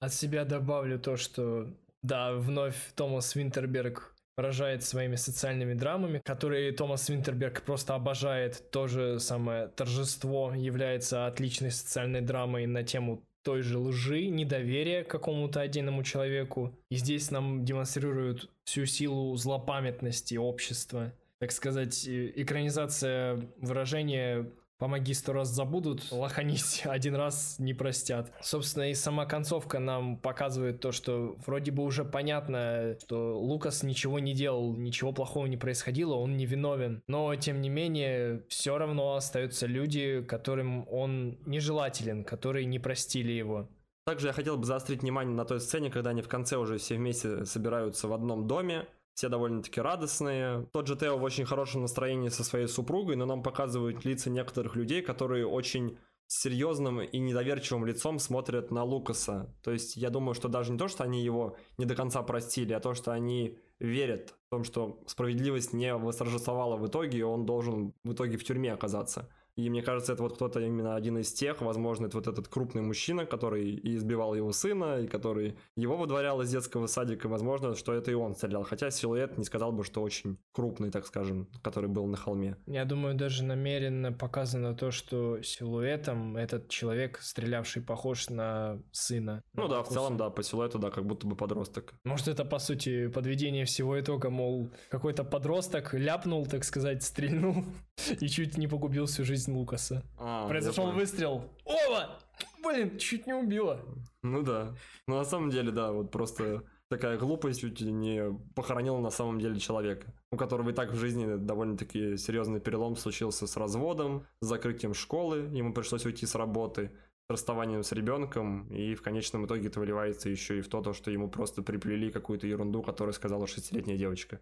От 0.00 0.14
себя 0.14 0.44
добавлю 0.44 0.98
то, 0.98 1.16
что 1.16 1.68
да, 2.02 2.32
вновь 2.32 2.92
Томас 2.94 3.34
Винтерберг 3.34 4.14
поражает 4.40 4.82
своими 4.82 5.16
социальными 5.16 5.74
драмами, 5.74 6.22
которые 6.24 6.72
Томас 6.72 7.10
Винтерберг 7.10 7.60
просто 7.60 7.94
обожает. 7.94 8.70
То 8.70 8.86
же 8.86 9.20
самое 9.20 9.68
торжество 9.68 10.54
является 10.54 11.26
отличной 11.26 11.70
социальной 11.70 12.22
драмой 12.22 12.64
на 12.64 12.82
тему 12.82 13.22
той 13.42 13.60
же 13.60 13.76
лжи, 13.76 14.28
недоверия 14.28 15.04
какому-то 15.04 15.60
отдельному 15.60 16.02
человеку. 16.04 16.74
И 16.90 16.96
здесь 16.96 17.30
нам 17.30 17.66
демонстрируют 17.66 18.48
всю 18.64 18.86
силу 18.86 19.36
злопамятности 19.36 20.36
общества. 20.36 21.12
Так 21.38 21.52
сказать, 21.52 22.08
э, 22.08 22.32
экранизация 22.36 23.46
выражения 23.58 24.50
Помоги 24.80 25.12
сто 25.12 25.34
раз 25.34 25.48
забудут, 25.50 26.10
лоханись 26.10 26.82
один 26.86 27.14
раз 27.14 27.56
не 27.58 27.74
простят. 27.74 28.32
Собственно, 28.40 28.90
и 28.90 28.94
сама 28.94 29.26
концовка 29.26 29.78
нам 29.78 30.16
показывает 30.16 30.80
то, 30.80 30.90
что 30.90 31.36
вроде 31.44 31.70
бы 31.70 31.84
уже 31.84 32.02
понятно, 32.02 32.96
что 32.98 33.38
Лукас 33.38 33.82
ничего 33.82 34.18
не 34.18 34.32
делал, 34.32 34.74
ничего 34.74 35.12
плохого 35.12 35.44
не 35.44 35.58
происходило, 35.58 36.14
он 36.14 36.38
не 36.38 36.46
виновен. 36.46 37.02
Но, 37.08 37.36
тем 37.36 37.60
не 37.60 37.68
менее, 37.68 38.42
все 38.48 38.78
равно 38.78 39.16
остаются 39.16 39.66
люди, 39.66 40.24
которым 40.26 40.88
он 40.88 41.38
нежелателен, 41.44 42.24
которые 42.24 42.64
не 42.64 42.78
простили 42.78 43.32
его. 43.32 43.68
Также 44.06 44.28
я 44.28 44.32
хотел 44.32 44.56
бы 44.56 44.64
заострить 44.64 45.02
внимание 45.02 45.34
на 45.34 45.44
той 45.44 45.60
сцене, 45.60 45.90
когда 45.90 46.10
они 46.10 46.22
в 46.22 46.28
конце 46.28 46.56
уже 46.56 46.78
все 46.78 46.96
вместе 46.96 47.44
собираются 47.44 48.08
в 48.08 48.14
одном 48.14 48.46
доме, 48.46 48.86
все 49.20 49.28
довольно-таки 49.28 49.82
радостные. 49.82 50.66
Тот 50.72 50.86
же 50.86 50.96
Тео 50.96 51.18
в 51.18 51.22
очень 51.22 51.44
хорошем 51.44 51.82
настроении 51.82 52.30
со 52.30 52.42
своей 52.42 52.66
супругой, 52.66 53.16
но 53.16 53.26
нам 53.26 53.42
показывают 53.42 54.02
лица 54.06 54.30
некоторых 54.30 54.76
людей, 54.76 55.02
которые 55.02 55.46
очень 55.46 55.98
серьезным 56.26 57.02
и 57.02 57.18
недоверчивым 57.18 57.84
лицом 57.84 58.18
смотрят 58.18 58.70
на 58.70 58.82
Лукаса. 58.82 59.54
То 59.62 59.72
есть 59.72 59.94
я 59.98 60.08
думаю, 60.08 60.32
что 60.32 60.48
даже 60.48 60.72
не 60.72 60.78
то, 60.78 60.88
что 60.88 61.04
они 61.04 61.22
его 61.22 61.58
не 61.76 61.84
до 61.84 61.94
конца 61.94 62.22
простили, 62.22 62.72
а 62.72 62.80
то, 62.80 62.94
что 62.94 63.12
они 63.12 63.58
верят 63.78 64.30
в 64.46 64.50
том, 64.50 64.64
что 64.64 65.02
справедливость 65.06 65.74
не 65.74 65.94
восторжествовала 65.94 66.78
в 66.78 66.86
итоге, 66.86 67.18
и 67.18 67.22
он 67.22 67.44
должен 67.44 67.92
в 68.04 68.14
итоге 68.14 68.38
в 68.38 68.44
тюрьме 68.44 68.72
оказаться. 68.72 69.28
И 69.56 69.68
мне 69.70 69.82
кажется, 69.82 70.12
это 70.12 70.22
вот 70.22 70.34
кто-то 70.34 70.60
именно 70.60 70.94
один 70.94 71.18
из 71.18 71.32
тех, 71.32 71.60
возможно, 71.60 72.06
это 72.06 72.16
вот 72.16 72.26
этот 72.26 72.48
крупный 72.48 72.82
мужчина, 72.82 73.26
который 73.26 73.70
и 73.70 73.96
избивал 73.96 74.34
его 74.34 74.52
сына, 74.52 75.00
и 75.00 75.06
который 75.06 75.56
его 75.76 75.96
выдворял 75.96 76.40
из 76.42 76.50
детского 76.50 76.86
садика. 76.86 77.28
Возможно, 77.28 77.74
что 77.74 77.92
это 77.92 78.10
и 78.10 78.14
он 78.14 78.34
стрелял. 78.34 78.62
Хотя 78.62 78.90
силуэт 78.90 79.38
не 79.38 79.44
сказал 79.44 79.72
бы, 79.72 79.84
что 79.84 80.02
очень 80.02 80.38
крупный, 80.52 80.90
так 80.90 81.06
скажем, 81.06 81.48
который 81.62 81.88
был 81.88 82.06
на 82.06 82.16
холме. 82.16 82.56
Я 82.66 82.84
думаю, 82.84 83.14
даже 83.14 83.44
намеренно 83.44 84.12
показано 84.12 84.74
то, 84.74 84.90
что 84.90 85.42
силуэтом 85.42 86.36
этот 86.36 86.68
человек, 86.68 87.18
стрелявший, 87.20 87.82
похож 87.82 88.30
на 88.30 88.80
сына. 88.92 89.42
Ну 89.54 89.68
да, 89.68 89.82
в 89.82 89.88
целом, 89.88 90.16
да, 90.16 90.30
по 90.30 90.42
силуэту, 90.42 90.78
да, 90.78 90.90
как 90.90 91.06
будто 91.06 91.26
бы 91.26 91.36
подросток. 91.36 91.94
Может, 92.04 92.28
это, 92.28 92.44
по 92.44 92.58
сути, 92.58 93.08
подведение 93.08 93.64
всего 93.64 93.98
итога, 94.00 94.30
мол, 94.30 94.70
какой-то 94.88 95.24
подросток 95.24 95.94
ляпнул, 95.94 96.46
так 96.46 96.64
сказать, 96.64 97.02
стрельнул 97.02 97.64
и 98.20 98.28
чуть 98.28 98.56
не 98.56 98.66
погубил 98.66 99.06
всю 99.06 99.24
жизнь 99.24 99.39
жизнь 99.40 99.52
Лукаса. 99.52 100.02
А, 100.18 100.46
Произошел 100.48 100.92
выстрел. 100.92 101.44
Ова! 101.64 102.18
Блин, 102.62 102.98
чуть 102.98 103.26
не 103.26 103.32
убило. 103.32 103.80
Ну 104.22 104.42
да. 104.42 104.74
Ну 105.06 105.16
на 105.16 105.24
самом 105.24 105.50
деле, 105.50 105.70
да, 105.70 105.92
вот 105.92 106.10
просто 106.10 106.62
такая 106.88 107.16
глупость 107.16 107.60
чуть 107.60 107.80
не 107.80 108.38
похоронила 108.54 108.98
на 108.98 109.10
самом 109.10 109.40
деле 109.40 109.58
человека, 109.58 110.12
у 110.30 110.36
которого 110.36 110.70
и 110.70 110.72
так 110.74 110.90
в 110.90 110.96
жизни 110.96 111.36
довольно-таки 111.36 112.18
серьезный 112.18 112.60
перелом 112.60 112.96
случился 112.96 113.46
с 113.46 113.56
разводом, 113.56 114.26
с 114.40 114.46
закрытием 114.46 114.92
школы, 114.92 115.48
ему 115.52 115.72
пришлось 115.72 116.04
уйти 116.04 116.26
с 116.26 116.34
работы, 116.34 116.90
с 117.28 117.32
расставанием 117.32 117.82
с 117.82 117.92
ребенком, 117.92 118.68
и 118.68 118.94
в 118.94 119.02
конечном 119.02 119.46
итоге 119.46 119.68
это 119.68 119.80
выливается 119.80 120.28
еще 120.28 120.58
и 120.58 120.60
в 120.60 120.68
то, 120.68 120.92
что 120.92 121.10
ему 121.10 121.30
просто 121.30 121.62
приплели 121.62 122.10
какую-то 122.10 122.46
ерунду, 122.46 122.82
которую 122.82 123.14
сказала 123.14 123.46
шестилетняя 123.46 123.96
девочка 123.96 124.40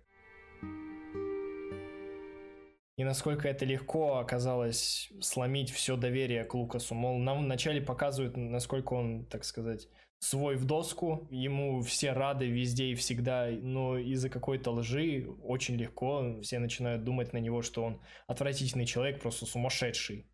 и 2.98 3.04
насколько 3.04 3.48
это 3.48 3.64
легко 3.64 4.18
оказалось 4.18 5.08
сломить 5.20 5.70
все 5.70 5.96
доверие 5.96 6.44
к 6.44 6.52
Лукасу. 6.54 6.96
Мол, 6.96 7.18
нам 7.18 7.44
вначале 7.44 7.80
показывают, 7.80 8.36
насколько 8.36 8.94
он, 8.94 9.24
так 9.24 9.44
сказать, 9.44 9.88
свой 10.18 10.56
в 10.56 10.64
доску, 10.64 11.28
ему 11.30 11.80
все 11.82 12.10
рады 12.10 12.48
везде 12.48 12.86
и 12.86 12.96
всегда, 12.96 13.50
но 13.50 13.96
из-за 13.98 14.28
какой-то 14.28 14.72
лжи 14.72 15.28
очень 15.44 15.76
легко 15.76 16.40
все 16.42 16.58
начинают 16.58 17.04
думать 17.04 17.32
на 17.32 17.38
него, 17.38 17.62
что 17.62 17.84
он 17.84 18.00
отвратительный 18.26 18.84
человек, 18.84 19.22
просто 19.22 19.46
сумасшедший. 19.46 20.26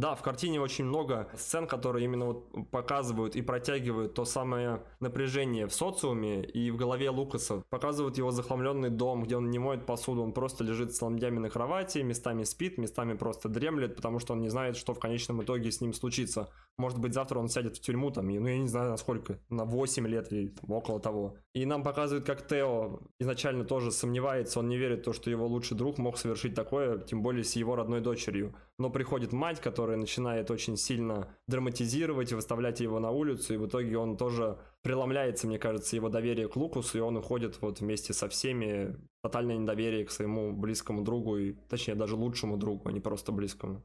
Да, 0.00 0.14
в 0.14 0.22
картине 0.22 0.62
очень 0.62 0.86
много 0.86 1.28
сцен, 1.36 1.66
которые 1.66 2.06
именно 2.06 2.24
вот 2.24 2.70
показывают 2.70 3.36
и 3.36 3.42
протягивают 3.42 4.14
то 4.14 4.24
самое 4.24 4.82
напряжение 4.98 5.66
в 5.66 5.74
социуме 5.74 6.42
и 6.42 6.70
в 6.70 6.78
голове 6.78 7.10
Лукаса. 7.10 7.62
Показывают 7.68 8.16
его 8.16 8.30
захламленный 8.30 8.88
дом, 8.88 9.24
где 9.24 9.36
он 9.36 9.50
не 9.50 9.58
моет 9.58 9.84
посуду, 9.84 10.22
он 10.22 10.32
просто 10.32 10.64
лежит 10.64 10.94
с 10.94 11.02
ламдями 11.02 11.38
на 11.38 11.50
кровати, 11.50 11.98
местами 11.98 12.44
спит, 12.44 12.78
местами 12.78 13.12
просто 13.12 13.50
дремлет, 13.50 13.94
потому 13.94 14.20
что 14.20 14.32
он 14.32 14.40
не 14.40 14.48
знает, 14.48 14.78
что 14.78 14.94
в 14.94 14.98
конечном 14.98 15.42
итоге 15.42 15.70
с 15.70 15.82
ним 15.82 15.92
случится. 15.92 16.48
Может 16.78 16.98
быть, 16.98 17.12
завтра 17.12 17.38
он 17.38 17.50
сядет 17.50 17.76
в 17.76 17.80
тюрьму, 17.82 18.10
там, 18.10 18.26
ну 18.26 18.46
я 18.46 18.56
не 18.56 18.68
знаю, 18.68 18.92
на 18.92 18.96
сколько, 18.96 19.38
на 19.50 19.66
8 19.66 20.06
лет 20.06 20.32
или 20.32 20.48
там, 20.48 20.70
около 20.70 20.98
того. 20.98 21.36
И 21.52 21.66
нам 21.66 21.82
показывают, 21.82 22.24
как 22.24 22.48
Тео 22.48 23.00
изначально 23.18 23.66
тоже 23.66 23.92
сомневается, 23.92 24.60
он 24.60 24.68
не 24.68 24.78
верит 24.78 25.00
в 25.00 25.04
то, 25.04 25.12
что 25.12 25.28
его 25.28 25.46
лучший 25.46 25.76
друг 25.76 25.98
мог 25.98 26.16
совершить 26.16 26.54
такое, 26.54 26.96
тем 27.00 27.20
более 27.20 27.44
с 27.44 27.54
его 27.54 27.76
родной 27.76 28.00
дочерью. 28.00 28.54
Но 28.80 28.88
приходит 28.88 29.34
мать, 29.34 29.60
которая 29.60 29.98
начинает 29.98 30.50
очень 30.50 30.78
сильно 30.78 31.36
драматизировать 31.46 32.32
и 32.32 32.34
выставлять 32.34 32.80
его 32.80 32.98
на 32.98 33.10
улицу, 33.10 33.52
и 33.52 33.56
в 33.58 33.66
итоге 33.66 33.98
он 33.98 34.16
тоже 34.16 34.58
преломляется, 34.80 35.46
мне 35.46 35.58
кажется, 35.58 35.96
его 35.96 36.08
доверие 36.08 36.48
к 36.48 36.56
Лукусу, 36.56 36.96
и 36.96 37.02
он 37.02 37.18
уходит 37.18 37.60
вот 37.60 37.80
вместе 37.80 38.14
со 38.14 38.26
всеми, 38.30 38.96
тотальное 39.22 39.58
недоверие 39.58 40.06
к 40.06 40.10
своему 40.10 40.56
близкому 40.56 41.02
другу, 41.02 41.36
и 41.36 41.52
точнее 41.68 41.94
даже 41.94 42.16
лучшему 42.16 42.56
другу, 42.56 42.88
а 42.88 42.92
не 42.92 43.00
просто 43.00 43.32
близкому. 43.32 43.84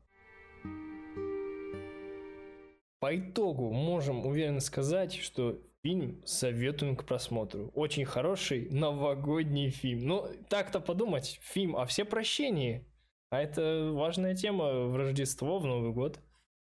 По 3.01 3.17
итогу 3.17 3.73
можем 3.73 4.25
уверенно 4.25 4.61
сказать, 4.61 5.13
что 5.13 5.59
фильм 5.83 6.21
советуем 6.25 6.95
к 6.95 7.03
просмотру. 7.03 7.69
Очень 7.75 8.05
хороший 8.05 8.69
новогодний 8.69 9.71
фильм. 9.71 10.07
Ну, 10.07 10.25
так-то 10.47 10.79
подумать, 10.79 11.37
фильм 11.43 11.75
о 11.75 11.85
все 11.85 12.05
прощении 12.05 12.87
а 13.29 13.41
это 13.41 13.91
важная 13.93 14.35
тема 14.35 14.87
в 14.87 14.95
Рождество, 14.95 15.59
в 15.59 15.65
Новый 15.65 15.91
год. 15.91 16.19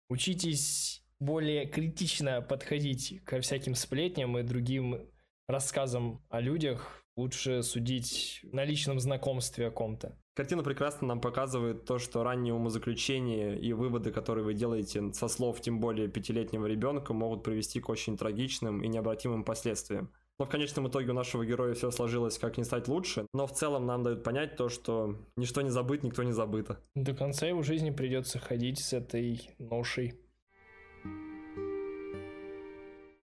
Учитесь 0.09 1.03
более 1.19 1.65
критично 1.65 2.41
подходить 2.41 3.21
ко 3.25 3.41
всяким 3.41 3.75
сплетням 3.75 4.37
и 4.37 4.43
другим 4.43 5.09
рассказам 5.47 6.21
о 6.29 6.39
людях. 6.39 7.03
Лучше 7.15 7.63
судить 7.63 8.41
на 8.43 8.63
личном 8.63 8.99
знакомстве 8.99 9.67
о 9.67 9.71
ком-то. 9.71 10.15
Картина 10.35 10.61
прекрасно 10.61 11.07
нам 11.07 11.19
показывает 11.19 11.85
то, 11.85 11.97
что 11.97 12.21
раннее 12.21 12.53
умозаключение 12.53 13.59
и 13.59 13.73
выводы, 13.73 14.11
которые 14.11 14.45
вы 14.45 14.53
делаете 14.53 15.11
со 15.13 15.27
слов 15.27 15.59
тем 15.61 15.79
более 15.79 16.09
пятилетнего 16.09 16.67
ребенка, 16.67 17.13
могут 17.13 17.43
привести 17.43 17.79
к 17.79 17.89
очень 17.89 18.17
трагичным 18.17 18.83
и 18.83 18.87
необратимым 18.87 19.43
последствиям. 19.43 20.11
Но 20.39 20.45
в 20.45 20.49
конечном 20.49 20.87
итоге 20.87 21.11
у 21.11 21.15
нашего 21.15 21.45
героя 21.45 21.73
все 21.73 21.89
сложилось 21.89 22.37
как 22.37 22.57
не 22.57 22.63
стать 22.63 22.87
лучше. 22.87 23.25
Но 23.33 23.47
в 23.47 23.53
целом 23.53 23.85
нам 23.85 24.03
дают 24.03 24.23
понять 24.23 24.55
то, 24.55 24.69
что 24.69 25.15
ничто 25.35 25.61
не 25.61 25.71
забыт, 25.71 26.03
никто 26.03 26.21
не 26.23 26.31
забыто. 26.31 26.79
До 26.93 27.13
конца 27.13 27.47
его 27.47 27.63
жизни 27.63 27.89
придется 27.89 28.37
ходить 28.37 28.79
с 28.79 28.93
этой 28.93 29.49
ношей. 29.57 30.13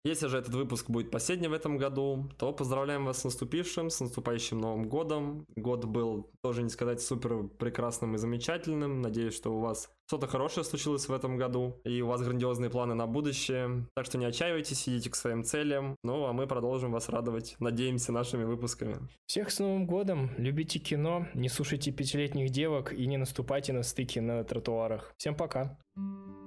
Если 0.03 0.27
же 0.27 0.39
этот 0.39 0.55
выпуск 0.55 0.89
будет 0.89 1.11
последний 1.11 1.47
в 1.47 1.53
этом 1.53 1.77
году, 1.77 2.27
то 2.37 2.51
поздравляем 2.51 3.05
вас 3.05 3.19
с 3.19 3.23
наступившим, 3.23 3.91
с 3.91 3.99
наступающим 3.99 4.59
Новым 4.59 4.89
годом. 4.89 5.45
Год 5.55 5.85
был, 5.85 6.31
тоже 6.41 6.63
не 6.63 6.69
сказать, 6.69 7.01
супер 7.01 7.43
прекрасным 7.59 8.15
и 8.15 8.17
замечательным. 8.17 9.01
Надеюсь, 9.01 9.35
что 9.35 9.53
у 9.53 9.59
вас 9.59 9.91
что-то 10.07 10.25
хорошее 10.25 10.63
случилось 10.63 11.07
в 11.07 11.13
этом 11.13 11.37
году, 11.37 11.79
и 11.85 12.01
у 12.01 12.07
вас 12.07 12.21
грандиозные 12.21 12.71
планы 12.71 12.95
на 12.95 13.05
будущее. 13.05 13.87
Так 13.95 14.07
что 14.07 14.17
не 14.17 14.25
отчаивайтесь, 14.25 14.89
идите 14.89 15.11
к 15.11 15.15
своим 15.15 15.43
целям. 15.43 15.95
Ну, 16.03 16.25
а 16.25 16.33
мы 16.33 16.47
продолжим 16.47 16.91
вас 16.91 17.07
радовать, 17.07 17.55
надеемся, 17.59 18.11
нашими 18.11 18.43
выпусками. 18.43 18.97
Всех 19.27 19.51
с 19.51 19.59
Новым 19.59 19.85
годом! 19.85 20.31
Любите 20.37 20.79
кино, 20.79 21.27
не 21.35 21.47
слушайте 21.47 21.91
пятилетних 21.91 22.49
девок 22.49 22.91
и 22.91 23.05
не 23.05 23.17
наступайте 23.17 23.71
на 23.71 23.83
стыки 23.83 24.17
на 24.17 24.43
тротуарах. 24.43 25.13
Всем 25.17 25.35
пока! 25.35 25.77
Thank 25.95 26.25
you 26.25 26.40